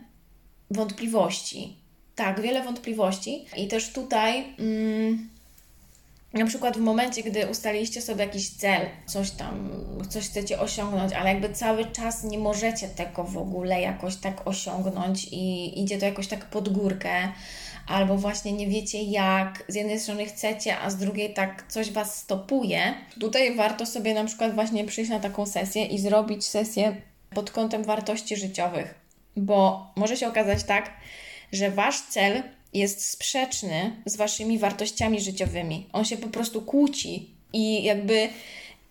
wątpliwości. 0.71 1.77
Tak, 2.15 2.41
wiele 2.41 2.63
wątpliwości. 2.63 3.45
I 3.57 3.69
też 3.69 3.93
tutaj, 3.93 4.45
mm, 4.59 5.29
na 6.33 6.47
przykład 6.47 6.77
w 6.77 6.81
momencie, 6.81 7.23
gdy 7.23 7.47
ustaliliście 7.47 8.03
sobie 8.03 8.25
jakiś 8.25 8.51
cel, 8.51 8.87
coś 9.07 9.31
tam, 9.31 9.71
coś 10.09 10.29
chcecie 10.29 10.61
osiągnąć, 10.61 11.13
ale 11.13 11.29
jakby 11.29 11.53
cały 11.53 11.85
czas 11.85 12.25
nie 12.25 12.39
możecie 12.39 12.89
tego 12.89 13.25
w 13.25 13.39
ogóle 13.39 13.81
jakoś 13.81 14.17
tak 14.17 14.47
osiągnąć 14.47 15.29
i 15.31 15.81
idzie 15.83 15.99
to 15.99 16.05
jakoś 16.05 16.27
tak 16.27 16.45
pod 16.45 16.69
górkę, 16.69 17.33
albo 17.87 18.17
właśnie 18.17 18.53
nie 18.53 18.67
wiecie 18.67 19.03
jak, 19.03 19.65
z 19.69 19.75
jednej 19.75 20.01
strony 20.01 20.27
chcecie, 20.27 20.79
a 20.79 20.91
z 20.91 20.97
drugiej 20.97 21.35
tak 21.35 21.65
coś 21.69 21.91
Was 21.91 22.19
stopuje, 22.19 22.95
tutaj 23.21 23.57
warto 23.57 23.87
sobie 23.87 24.15
na 24.15 24.25
przykład 24.25 24.55
właśnie 24.55 24.85
przyjść 24.85 25.11
na 25.11 25.21
taką 25.21 25.47
sesję 25.47 25.85
i 25.85 25.99
zrobić 25.99 26.47
sesję 26.47 26.97
pod 27.31 27.51
kątem 27.51 27.85
wartości 27.85 28.37
życiowych, 28.37 28.95
bo 29.39 29.91
może 29.97 30.17
się 30.17 30.29
okazać 30.29 30.65
tak, 30.65 30.91
że 31.53 31.71
wasz 31.71 32.01
cel 32.01 32.43
jest 32.73 33.11
sprzeczny 33.11 34.03
z 34.07 34.17
waszymi 34.17 34.59
wartościami 34.59 35.21
życiowymi. 35.21 35.89
On 35.93 36.05
się 36.05 36.17
po 36.17 36.29
prostu 36.29 36.63
kłóci 36.63 37.31
i 37.53 37.85
jakby 37.85 38.29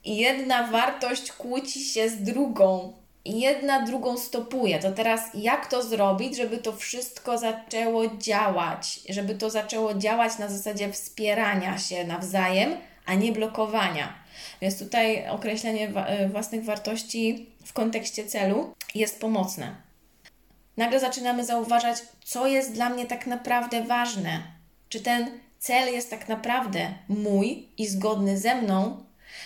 jedna 0.06 0.68
wartość 0.68 1.32
kłóci 1.32 1.80
się 1.84 2.10
z 2.10 2.24
drugą. 2.24 2.94
Jedna 3.25 3.86
drugą 3.86 4.18
stopuje. 4.18 4.80
To 4.80 4.92
teraz 4.92 5.22
jak 5.34 5.68
to 5.68 5.84
zrobić, 5.84 6.38
żeby 6.38 6.58
to 6.58 6.75
wszystko 6.75 7.38
zaczęło 7.38 8.18
działać? 8.18 9.00
Żeby 9.10 9.36
to 9.36 9.50
zaczęło 9.50 9.94
działać 9.94 10.38
na 10.38 10.50
zasadzie 10.50 10.92
wspierania 10.92 11.77
się 11.77 12.04
nawzajem, 12.04 12.77
a 13.06 13.13
nie 13.13 13.32
blokowania. 13.32 14.13
Więc 14.62 14.80
tutaj 14.80 15.30
określenie 15.30 15.89
e, 15.96 16.30
własnych 16.30 16.66
wartości 16.66 17.50
w 17.66 17.74
kontekście 17.74 18.25
celu 18.25 18.74
jest 18.96 19.22
pomocne. 19.22 19.87
Nagle 20.77 21.00
zaczynamy 21.00 21.46
zauważać, 21.46 21.98
co 22.24 22.48
jest 22.48 22.74
dla 22.74 22.89
mnie 22.89 23.05
tak 23.05 23.27
naprawdę 23.27 23.84
ważne. 23.84 24.43
Czy 24.89 25.00
ten 25.00 25.39
cel 25.60 25.93
jest 25.93 26.10
tak 26.10 26.29
naprawdę 26.29 26.93
mój 27.10 27.67
i 27.77 27.88
zgodny 27.88 28.38
ze 28.38 28.55
mną, 28.55 29.03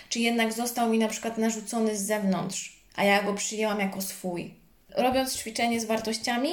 czy 0.09 0.19
jednak 0.19 0.53
został 0.53 0.89
mi 0.89 0.99
na 0.99 1.07
przykład 1.07 1.37
narzucony 1.37 1.97
z 1.97 2.05
zewnątrz, 2.05 2.83
a 2.95 3.03
ja 3.03 3.23
go 3.23 3.33
przyjęłam 3.33 3.79
jako 3.79 4.01
swój. 4.01 4.53
Robiąc 4.89 5.37
ćwiczenie 5.37 5.81
z 5.81 5.85
wartościami, 5.85 6.51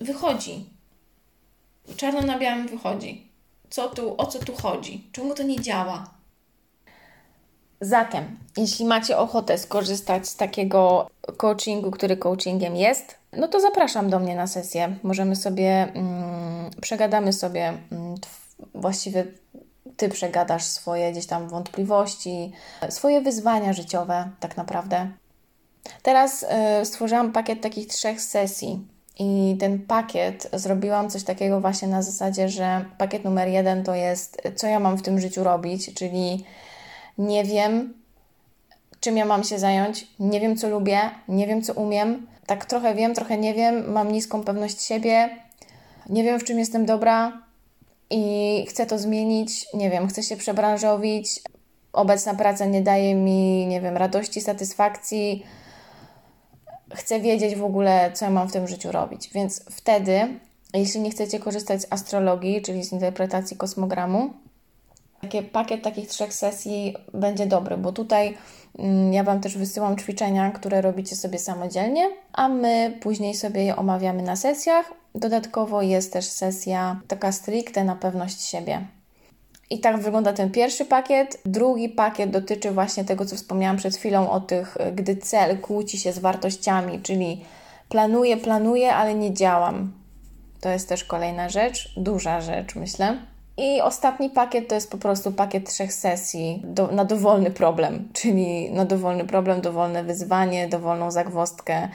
wychodzi. 0.00 0.64
Czarno 1.96 2.20
na 2.20 2.38
białym 2.38 2.68
wychodzi. 2.68 3.30
Co 3.70 3.88
tu, 3.88 4.14
o 4.18 4.26
co 4.26 4.38
tu 4.38 4.54
chodzi? 4.54 5.08
Czemu 5.12 5.34
to 5.34 5.42
nie 5.42 5.60
działa? 5.60 6.14
Zatem, 7.80 8.38
jeśli 8.56 8.84
macie 8.84 9.18
ochotę 9.18 9.58
skorzystać 9.58 10.28
z 10.28 10.36
takiego 10.36 11.10
coachingu, 11.36 11.90
który 11.90 12.16
coachingiem 12.16 12.76
jest, 12.76 13.19
no 13.32 13.48
to 13.48 13.60
zapraszam 13.60 14.10
do 14.10 14.18
mnie 14.18 14.36
na 14.36 14.46
sesję. 14.46 14.96
Możemy 15.02 15.36
sobie, 15.36 15.92
mm, 15.94 16.70
przegadamy 16.80 17.32
sobie 17.32 17.68
mm, 17.92 18.14
właściwie 18.74 19.24
Ty 19.96 20.08
przegadasz 20.08 20.64
swoje 20.64 21.12
gdzieś 21.12 21.26
tam 21.26 21.48
wątpliwości, 21.48 22.52
swoje 22.88 23.20
wyzwania 23.20 23.72
życiowe, 23.72 24.30
tak 24.40 24.56
naprawdę. 24.56 25.10
Teraz 26.02 26.42
y, 26.82 26.84
stworzyłam 26.84 27.32
pakiet 27.32 27.60
takich 27.60 27.86
trzech 27.88 28.20
sesji. 28.20 28.86
I 29.18 29.56
ten 29.60 29.78
pakiet 29.78 30.50
zrobiłam 30.52 31.10
coś 31.10 31.24
takiego 31.24 31.60
właśnie 31.60 31.88
na 31.88 32.02
zasadzie, 32.02 32.48
że 32.48 32.84
pakiet 32.98 33.24
numer 33.24 33.48
jeden 33.48 33.84
to 33.84 33.94
jest, 33.94 34.42
co 34.56 34.66
ja 34.66 34.80
mam 34.80 34.96
w 34.96 35.02
tym 35.02 35.20
życiu 35.20 35.44
robić, 35.44 35.94
czyli 35.94 36.44
nie 37.18 37.44
wiem, 37.44 37.94
czym 39.00 39.16
ja 39.16 39.24
mam 39.24 39.44
się 39.44 39.58
zająć, 39.58 40.06
nie 40.18 40.40
wiem, 40.40 40.56
co 40.56 40.68
lubię, 40.68 41.00
nie 41.28 41.46
wiem, 41.46 41.62
co 41.62 41.72
umiem. 41.72 42.26
Tak 42.50 42.66
trochę 42.66 42.94
wiem, 42.94 43.14
trochę 43.14 43.38
nie 43.38 43.54
wiem, 43.54 43.92
mam 43.92 44.12
niską 44.12 44.44
pewność 44.44 44.82
siebie, 44.82 45.36
nie 46.08 46.24
wiem, 46.24 46.40
w 46.40 46.44
czym 46.44 46.58
jestem 46.58 46.86
dobra 46.86 47.42
i 48.10 48.66
chcę 48.68 48.86
to 48.86 48.98
zmienić, 48.98 49.66
nie 49.74 49.90
wiem, 49.90 50.08
chcę 50.08 50.22
się 50.22 50.36
przebranżowić. 50.36 51.40
Obecna 51.92 52.34
praca 52.34 52.64
nie 52.64 52.82
daje 52.82 53.14
mi, 53.14 53.66
nie 53.66 53.80
wiem, 53.80 53.96
radości, 53.96 54.40
satysfakcji. 54.40 55.46
Chcę 56.94 57.20
wiedzieć 57.20 57.56
w 57.56 57.64
ogóle, 57.64 58.12
co 58.14 58.24
ja 58.24 58.30
mam 58.30 58.48
w 58.48 58.52
tym 58.52 58.68
życiu 58.68 58.92
robić. 58.92 59.30
Więc 59.34 59.64
wtedy, 59.70 60.28
jeśli 60.74 61.00
nie 61.00 61.10
chcecie 61.10 61.38
korzystać 61.38 61.82
z 61.82 61.86
astrologii, 61.90 62.62
czyli 62.62 62.84
z 62.84 62.92
interpretacji 62.92 63.56
kosmogramu, 63.56 64.30
takie, 65.20 65.42
pakiet 65.42 65.82
takich 65.82 66.08
trzech 66.08 66.34
sesji 66.34 66.96
będzie 67.14 67.46
dobry, 67.46 67.76
bo 67.76 67.92
tutaj 67.92 68.36
mm, 68.78 69.12
ja 69.12 69.24
Wam 69.24 69.40
też 69.40 69.58
wysyłam 69.58 69.96
ćwiczenia, 69.96 70.50
które 70.50 70.80
robicie 70.80 71.16
sobie 71.16 71.38
samodzielnie, 71.38 72.10
a 72.32 72.48
my 72.48 72.98
później 73.00 73.34
sobie 73.34 73.64
je 73.64 73.76
omawiamy 73.76 74.22
na 74.22 74.36
sesjach. 74.36 74.92
Dodatkowo 75.14 75.82
jest 75.82 76.12
też 76.12 76.24
sesja 76.24 77.00
taka 77.08 77.32
stricte 77.32 77.84
na 77.84 77.96
pewność 77.96 78.42
siebie. 78.42 78.86
I 79.70 79.80
tak 79.80 79.98
wygląda 79.98 80.32
ten 80.32 80.50
pierwszy 80.50 80.84
pakiet. 80.84 81.38
Drugi 81.44 81.88
pakiet 81.88 82.30
dotyczy 82.30 82.70
właśnie 82.70 83.04
tego, 83.04 83.26
co 83.26 83.36
wspomniałam 83.36 83.76
przed 83.76 83.96
chwilą 83.96 84.30
o 84.30 84.40
tych, 84.40 84.76
gdy 84.92 85.16
cel 85.16 85.58
kłóci 85.58 85.98
się 85.98 86.12
z 86.12 86.18
wartościami, 86.18 87.00
czyli 87.02 87.44
planuję, 87.88 88.36
planuję, 88.36 88.94
ale 88.94 89.14
nie 89.14 89.34
działam. 89.34 89.92
To 90.60 90.68
jest 90.68 90.88
też 90.88 91.04
kolejna 91.04 91.48
rzecz, 91.48 91.92
duża 91.96 92.40
rzecz, 92.40 92.74
myślę. 92.74 93.16
I 93.56 93.80
ostatni 93.80 94.30
pakiet 94.30 94.68
to 94.68 94.74
jest 94.74 94.90
po 94.90 94.98
prostu 94.98 95.32
pakiet 95.32 95.68
trzech 95.68 95.92
sesji 95.92 96.62
do, 96.64 96.86
na 96.86 97.04
dowolny 97.04 97.50
problem, 97.50 98.08
czyli 98.12 98.70
na 98.70 98.84
dowolny 98.84 99.24
problem, 99.24 99.60
dowolne 99.60 100.04
wyzwanie, 100.04 100.68
dowolną 100.68 101.10
zagwostkę. 101.10 101.88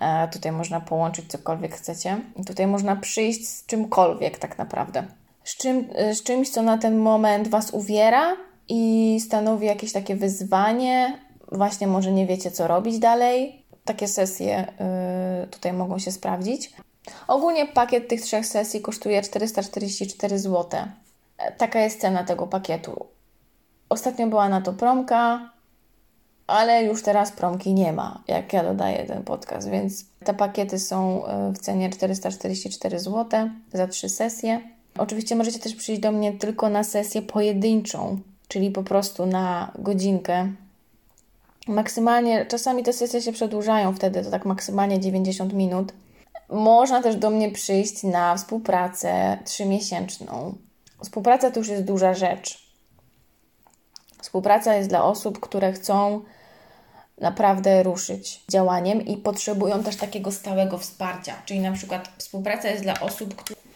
E, 0.00 0.28
tutaj 0.28 0.52
można 0.52 0.80
połączyć 0.80 1.30
cokolwiek 1.30 1.74
chcecie. 1.74 2.20
Tutaj 2.46 2.66
można 2.66 2.96
przyjść 2.96 3.48
z 3.48 3.66
czymkolwiek 3.66 4.38
tak 4.38 4.58
naprawdę. 4.58 5.04
Z, 5.44 5.56
czym, 5.56 5.88
e, 5.94 6.14
z 6.14 6.22
czymś, 6.22 6.50
co 6.50 6.62
na 6.62 6.78
ten 6.78 6.98
moment 6.98 7.48
Was 7.48 7.70
uwiera 7.70 8.36
i 8.68 9.18
stanowi 9.20 9.66
jakieś 9.66 9.92
takie 9.92 10.16
wyzwanie. 10.16 11.18
Właśnie 11.52 11.86
może 11.86 12.12
nie 12.12 12.26
wiecie, 12.26 12.50
co 12.50 12.68
robić 12.68 12.98
dalej. 12.98 13.64
Takie 13.84 14.08
sesje 14.08 14.72
y, 15.44 15.46
tutaj 15.46 15.72
mogą 15.72 15.98
się 15.98 16.12
sprawdzić. 16.12 16.72
Ogólnie 17.28 17.66
pakiet 17.66 18.08
tych 18.08 18.20
trzech 18.20 18.46
sesji 18.46 18.80
kosztuje 18.80 19.22
444 19.22 20.38
zł. 20.38 20.80
Taka 21.58 21.80
jest 21.80 22.00
cena 22.00 22.24
tego 22.24 22.46
pakietu. 22.46 23.06
Ostatnio 23.88 24.26
była 24.26 24.48
na 24.48 24.60
to 24.60 24.72
promka, 24.72 25.50
ale 26.46 26.84
już 26.84 27.02
teraz 27.02 27.32
promki 27.32 27.74
nie 27.74 27.92
ma, 27.92 28.22
jak 28.28 28.52
ja 28.52 28.64
dodaję 28.64 29.06
ten 29.06 29.22
podcast, 29.22 29.70
więc 29.70 30.04
te 30.24 30.34
pakiety 30.34 30.78
są 30.78 31.26
e, 31.26 31.52
w 31.52 31.58
cenie 31.58 31.90
444 31.90 32.98
zł 32.98 33.50
za 33.72 33.86
trzy 33.86 34.08
sesje. 34.08 34.60
Oczywiście 34.98 35.36
możecie 35.36 35.58
też 35.58 35.74
przyjść 35.74 36.00
do 36.00 36.12
mnie 36.12 36.32
tylko 36.32 36.68
na 36.68 36.84
sesję 36.84 37.22
pojedynczą, 37.22 38.20
czyli 38.48 38.70
po 38.70 38.82
prostu 38.82 39.26
na 39.26 39.72
godzinkę. 39.78 40.52
Maksymalnie, 41.68 42.46
czasami 42.46 42.82
te 42.82 42.92
sesje 42.92 43.22
się 43.22 43.32
przedłużają 43.32 43.94
wtedy, 43.94 44.24
to 44.24 44.30
tak 44.30 44.44
maksymalnie 44.44 45.00
90 45.00 45.52
minut. 45.52 45.92
Można 46.50 47.02
też 47.02 47.16
do 47.16 47.30
mnie 47.30 47.50
przyjść 47.50 48.02
na 48.02 48.36
współpracę 48.36 49.38
trzymiesięczną. 49.44 50.54
Współpraca 51.02 51.50
to 51.50 51.60
już 51.60 51.68
jest 51.68 51.84
duża 51.84 52.14
rzecz. 52.14 52.70
Współpraca 54.22 54.74
jest 54.74 54.88
dla 54.88 55.04
osób, 55.04 55.40
które 55.40 55.72
chcą 55.72 56.20
naprawdę 57.20 57.82
ruszyć 57.82 58.40
działaniem 58.48 59.06
i 59.06 59.16
potrzebują 59.16 59.82
też 59.82 59.96
takiego 59.96 60.32
stałego 60.32 60.78
wsparcia. 60.78 61.42
Czyli 61.44 61.60
na 61.60 61.72
przykład 61.72 62.10
współpraca 62.18 62.68
jest 62.68 62.82
dla 62.82 63.00
osób, 63.00 63.34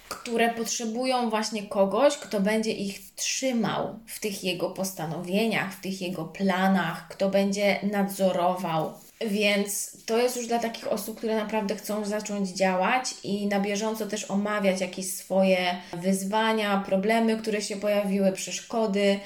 które 0.08 0.54
potrzebują 0.54 1.30
właśnie 1.30 1.62
kogoś, 1.62 2.16
kto 2.16 2.40
będzie 2.40 2.72
ich 2.72 3.14
trzymał 3.14 3.98
w 4.06 4.20
tych 4.20 4.44
jego 4.44 4.70
postanowieniach, 4.70 5.72
w 5.72 5.80
tych 5.80 6.02
jego 6.02 6.24
planach, 6.24 7.08
kto 7.08 7.28
będzie 7.28 7.78
nadzorował 7.92 8.92
więc 9.20 9.96
to 10.06 10.18
jest 10.18 10.36
już 10.36 10.46
dla 10.46 10.58
takich 10.58 10.88
osób, 10.88 11.18
które 11.18 11.36
naprawdę 11.36 11.76
chcą 11.76 12.04
zacząć 12.04 12.48
działać 12.48 13.14
i 13.22 13.46
na 13.46 13.60
bieżąco 13.60 14.06
też 14.06 14.30
omawiać 14.30 14.80
jakieś 14.80 15.12
swoje 15.12 15.76
wyzwania, 15.92 16.82
problemy, 16.86 17.36
które 17.36 17.62
się 17.62 17.76
pojawiły, 17.76 18.32
przeszkody. 18.32 19.20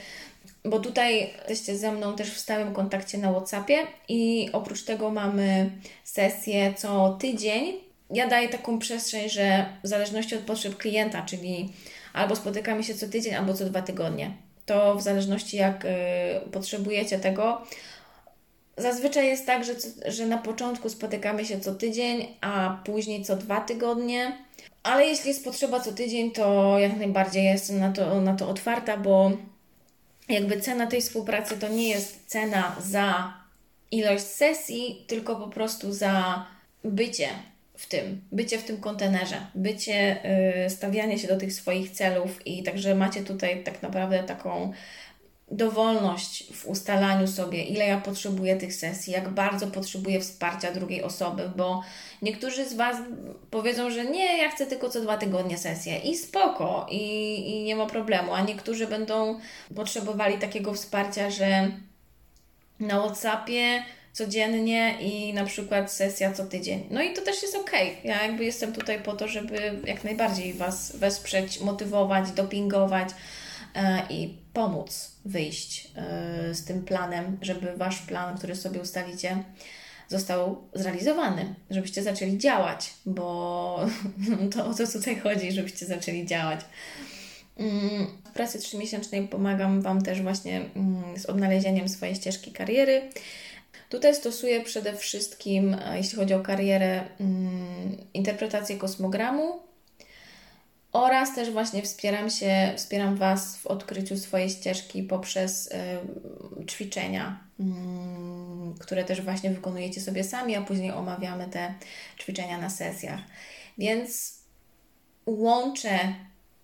Bo 0.65 0.79
tutaj 0.79 1.31
jesteście 1.49 1.79
ze 1.79 1.93
mną 1.93 2.17
też 2.17 2.31
w 2.31 2.39
stałym 2.39 2.75
kontakcie 2.75 3.19
na 3.19 3.33
WhatsAppie 3.33 3.77
i 4.09 4.49
oprócz 4.53 4.85
tego 4.85 5.11
mamy 5.11 5.71
sesję 6.05 6.75
co 6.77 7.17
tydzień. 7.21 7.75
Ja 8.11 8.29
daję 8.29 8.49
taką 8.49 8.79
przestrzeń, 8.79 9.29
że 9.29 9.67
w 9.85 9.89
zależności 9.89 10.35
od 10.35 10.41
potrzeb 10.41 10.77
klienta, 10.77 11.23
czyli 11.23 11.73
albo 12.13 12.37
spotykamy 12.37 12.85
się 12.85 12.95
co 12.95 13.09
tydzień, 13.09 13.35
albo 13.35 13.55
co 13.55 13.65
dwa 13.65 13.83
tygodnie. 13.83 14.31
To 14.67 14.95
w 14.95 15.03
zależności 15.03 15.57
jak 15.57 15.85
y, 15.85 15.89
potrzebujecie 16.53 17.19
tego, 17.19 17.63
Zazwyczaj 18.79 19.27
jest 19.27 19.47
tak, 19.47 19.65
że, 19.65 19.73
że 20.07 20.27
na 20.27 20.39
początku 20.39 20.89
spotykamy 20.89 21.45
się 21.45 21.61
co 21.61 21.75
tydzień, 21.75 22.27
a 22.41 22.83
później 22.85 23.25
co 23.25 23.37
dwa 23.37 23.61
tygodnie. 23.61 24.33
Ale 24.83 25.07
jeśli 25.07 25.29
jest 25.29 25.45
potrzeba 25.45 25.81
co 25.81 25.93
tydzień, 25.93 26.31
to 26.31 26.79
jak 26.79 26.97
najbardziej 26.97 27.45
jestem 27.45 27.79
na 27.79 27.93
to, 27.93 28.21
na 28.21 28.35
to 28.35 28.49
otwarta, 28.49 28.97
bo 28.97 29.33
jakby 30.29 30.61
cena 30.61 30.87
tej 30.87 31.01
współpracy 31.01 31.57
to 31.57 31.69
nie 31.69 31.89
jest 31.89 32.27
cena 32.27 32.77
za 32.81 33.35
ilość 33.91 34.25
sesji, 34.25 35.05
tylko 35.07 35.37
po 35.37 35.49
prostu 35.49 35.93
za 35.93 36.47
bycie 36.85 37.29
w 37.75 37.87
tym, 37.87 38.21
bycie 38.33 38.59
w 38.59 38.65
tym 38.65 38.81
kontenerze, 38.81 39.47
bycie, 39.55 40.21
yy, 40.63 40.71
stawianie 40.71 41.19
się 41.19 41.29
do 41.29 41.37
tych 41.37 41.53
swoich 41.53 41.91
celów 41.91 42.47
i 42.47 42.63
także 42.63 42.95
macie 42.95 43.25
tutaj 43.25 43.65
tak 43.65 43.83
naprawdę 43.83 44.23
taką 44.23 44.73
dowolność 45.51 46.53
w 46.53 46.67
ustalaniu 46.67 47.27
sobie, 47.27 47.63
ile 47.63 47.87
ja 47.87 48.01
potrzebuję 48.01 48.57
tych 48.57 48.75
sesji, 48.75 49.13
jak 49.13 49.29
bardzo 49.29 49.67
potrzebuję 49.67 50.21
wsparcia 50.21 50.73
drugiej 50.73 51.03
osoby, 51.03 51.51
bo 51.57 51.83
niektórzy 52.23 52.69
z 52.69 52.75
Was 52.75 52.97
powiedzą, 53.51 53.91
że 53.91 54.05
nie, 54.05 54.39
ja 54.39 54.51
chcę 54.51 54.67
tylko 54.67 54.91
co 54.91 55.01
dwa 55.01 55.17
tygodnie 55.17 55.59
sesję 55.59 55.99
i 55.99 56.17
spoko, 56.17 56.87
i, 56.91 57.35
i 57.51 57.63
nie 57.63 57.77
ma 57.77 57.87
problemu, 57.87 58.35
a 58.35 58.41
niektórzy 58.41 58.87
będą 58.87 59.41
potrzebowali 59.75 60.39
takiego 60.39 60.75
wsparcia, 60.75 61.31
że 61.31 61.71
na 62.81 63.01
WhatsAppie 63.01 63.83
codziennie 64.13 64.97
i 65.01 65.33
na 65.35 65.45
przykład 65.45 65.93
sesja 65.93 66.33
co 66.33 66.45
tydzień. 66.45 66.87
No 66.91 67.03
i 67.03 67.13
to 67.13 67.23
też 67.23 67.43
jest 67.43 67.55
ok. 67.55 67.71
Ja 68.05 68.23
jakby 68.23 68.45
jestem 68.45 68.73
tutaj 68.73 69.03
po 69.03 69.13
to, 69.13 69.29
żeby 69.29 69.81
jak 69.85 70.05
najbardziej 70.05 70.55
Was 70.55 70.97
wesprzeć, 70.97 71.61
motywować, 71.61 72.31
dopingować 72.31 73.09
i 74.11 74.39
pomóc 74.53 75.13
wyjść 75.25 75.91
e, 75.97 76.55
z 76.55 76.65
tym 76.65 76.85
planem, 76.85 77.39
żeby 77.43 77.77
Wasz 77.77 77.99
plan, 77.99 78.39
który 78.39 78.57
sobie 78.57 78.81
ustalicie, 78.81 79.45
został 80.09 80.63
zrealizowany, 80.75 81.55
żebyście 81.71 82.03
zaczęli 82.03 82.39
działać, 82.39 82.95
bo 83.07 83.81
to 84.55 84.67
o 84.67 84.75
to 84.75 84.87
tutaj 84.87 85.21
chodzi, 85.21 85.53
żebyście 85.53 85.87
zaczęli 85.87 86.27
działać. 86.27 86.61
Mm, 87.57 88.07
w 88.25 88.31
pracy 88.31 88.59
trzymiesięcznej 88.59 89.29
pomagam 89.29 89.83
Wam 89.83 90.03
też 90.03 90.23
właśnie 90.23 90.57
mm, 90.75 91.19
z 91.19 91.27
odnalezieniem 91.27 91.89
swojej 91.89 92.15
ścieżki 92.15 92.53
kariery. 92.53 93.03
Tutaj 93.89 94.15
stosuję 94.15 94.61
przede 94.61 94.97
wszystkim, 94.97 95.75
e, 95.75 95.97
jeśli 95.97 96.19
chodzi 96.19 96.35
o 96.35 96.41
karierę, 96.41 97.05
mm, 97.21 97.97
interpretację 98.15 98.77
kosmogramu 98.77 99.68
oraz 100.93 101.35
też 101.35 101.51
właśnie 101.51 101.83
wspieram 101.83 102.31
się, 102.31 102.73
wspieram 102.77 103.17
Was 103.17 103.57
w 103.57 103.67
odkryciu 103.67 104.17
swojej 104.17 104.51
ścieżki 104.51 105.03
poprzez 105.03 105.71
ćwiczenia, 106.69 107.41
które 108.81 109.05
też 109.05 109.23
właśnie 109.23 109.51
wykonujecie 109.51 110.01
sobie 110.01 110.25
sami, 110.25 110.57
a 110.57 110.63
później 110.63 110.93
omawiamy 110.93 111.49
te 111.49 111.75
ćwiczenia 112.19 112.59
na 112.59 112.71
sesjach. 112.71 113.21
Więc 113.79 114.39
łączę 115.27 115.99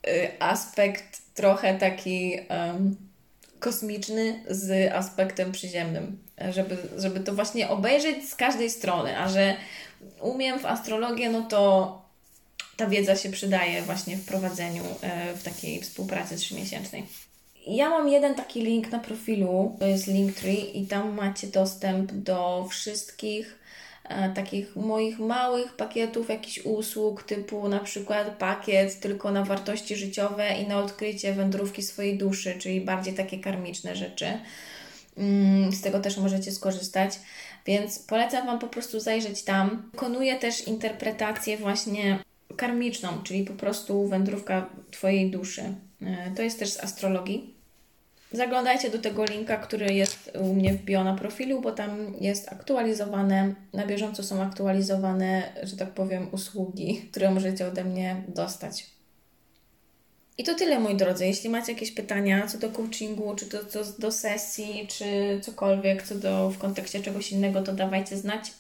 Y, 0.09 0.31
aspekt 0.41 1.23
trochę 1.35 1.79
taki 1.79 2.39
kosmiczny 3.61 4.45
z 4.49 4.93
aspektem 4.93 5.53
przyziemnym, 5.53 6.19
żeby, 6.51 6.77
żeby 6.97 7.21
to 7.21 7.35
właśnie 7.35 7.69
obejrzeć 7.69 8.29
z 8.29 8.35
każdej 8.35 8.71
strony, 8.71 9.19
a 9.19 9.29
że 9.29 9.57
umiem 10.21 10.59
w 10.59 10.67
astrologię, 10.67 11.31
no 11.31 11.43
to 11.43 12.04
ta 12.77 12.87
wiedza 12.87 13.17
się 13.17 13.31
przydaje 13.31 13.83
właśnie 13.83 14.17
w 14.17 14.25
prowadzeniu 14.25 14.83
e, 15.01 15.35
w 15.35 15.43
takiej 15.43 15.83
współpracy 15.83 16.37
trzymiesięcznej. 16.37 17.07
Ja 17.67 17.91
mam 17.91 18.09
jeden 18.09 18.35
taki 18.35 18.63
link 18.63 18.91
na 18.91 18.99
profilu, 18.99 19.77
to 19.79 19.87
jest 19.87 20.07
Linktree 20.07 20.79
i 20.83 20.87
tam 20.87 21.15
macie 21.15 21.47
dostęp 21.47 22.13
do 22.13 22.67
wszystkich 22.71 23.65
E, 24.09 24.29
takich 24.29 24.77
moich 24.77 25.19
małych 25.19 25.73
pakietów 25.73 26.29
jakichś 26.29 26.59
usług, 26.65 27.23
typu 27.23 27.69
na 27.69 27.81
przykład 27.81 28.39
pakiet 28.39 29.01
tylko 29.01 29.31
na 29.33 29.45
wartości 29.45 29.97
życiowe 29.97 30.59
i 30.63 30.69
na 30.69 30.79
odkrycie 30.79 31.33
wędrówki 31.33 31.83
swojej 31.83 32.19
duszy, 32.19 32.55
czyli 32.59 32.81
bardziej 32.81 33.15
takie 33.15 33.39
karmiczne 33.39 33.97
rzeczy. 33.97 34.27
Mm, 35.17 35.73
z 35.73 35.81
tego 35.81 36.01
też 36.01 36.17
możecie 36.17 36.53
skorzystać. 36.53 37.13
Więc 37.67 37.99
polecam 37.99 38.47
Wam 38.47 38.59
po 38.59 38.67
prostu 38.67 39.01
zajrzeć 39.01 39.43
tam. 39.43 39.91
Wykonuję 39.93 40.37
też 40.37 40.67
interpretację 40.67 41.57
właśnie 41.57 42.19
karmiczną, 42.57 43.23
czyli 43.23 43.45
po 43.45 43.53
prostu 43.53 44.09
wędrówka 44.09 44.71
Twojej 44.91 45.31
duszy. 45.31 45.63
E, 46.03 46.31
to 46.37 46.43
jest 46.43 46.59
też 46.59 46.71
z 46.71 46.81
astrologii. 46.81 47.55
Zaglądajcie 48.33 48.91
do 48.91 48.99
tego 48.99 49.25
linka, 49.25 49.57
który 49.57 49.95
jest 49.95 50.31
u 50.41 50.55
mnie 50.55 50.73
w 50.75 50.85
bio 50.85 51.05
na 51.05 51.15
profilu, 51.15 51.61
bo 51.61 51.73
tam 51.73 52.15
jest 52.21 52.53
aktualizowane, 52.53 53.55
na 53.73 53.87
bieżąco 53.87 54.23
są 54.23 54.43
aktualizowane, 54.43 55.53
że 55.63 55.77
tak 55.77 55.91
powiem, 55.91 56.29
usługi, 56.33 57.09
które 57.11 57.31
możecie 57.31 57.67
ode 57.67 57.85
mnie 57.85 58.23
dostać. 58.29 58.95
I 60.39 60.45
to 60.45 60.55
tyle, 60.55 60.81
moi 60.81 60.97
drodzy. 60.97 61.27
Jeśli 61.27 61.51
macie 61.51 61.73
jakieś 61.73 61.91
pytania 61.91 62.47
co 62.47 62.59
do 62.59 62.71
coachingu, 62.71 63.35
czy 63.37 63.47
to, 63.47 63.59
do, 63.99 64.13
sesji, 64.13 64.87
czy 64.89 65.41
cokolwiek, 65.43 66.03
co 66.03 66.15
do 66.15 66.51
w 66.51 66.59
kontekście 66.59 67.01
czegoś 67.01 67.33
innego, 67.33 67.63
to 67.63 67.73
dawajcie 67.73 68.17
znać. 68.17 68.53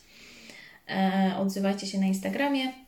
E, 0.89 1.33
odzywajcie 1.39 1.87
się 1.87 1.99
na 1.99 2.07
Instagramie. 2.07 2.84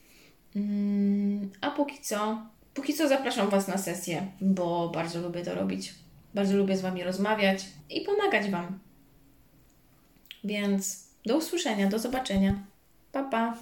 Mm, 0.56 1.50
a 1.60 1.70
póki 1.70 2.00
co, 2.00 2.46
póki 2.74 2.94
co 2.94 3.08
zapraszam 3.08 3.50
Was 3.50 3.68
na 3.68 3.78
sesję, 3.78 4.26
bo 4.40 4.88
bardzo 4.88 5.20
lubię 5.20 5.44
to 5.44 5.54
robić. 5.54 5.94
Bardzo 6.34 6.56
lubię 6.56 6.76
z 6.76 6.80
Wami 6.80 7.04
rozmawiać 7.04 7.64
i 7.90 8.00
pomagać 8.00 8.50
Wam. 8.50 8.78
Więc 10.44 11.06
do 11.26 11.36
usłyszenia, 11.36 11.88
do 11.88 11.98
zobaczenia. 11.98 12.64
Pa, 13.12 13.22
pa. 13.22 13.56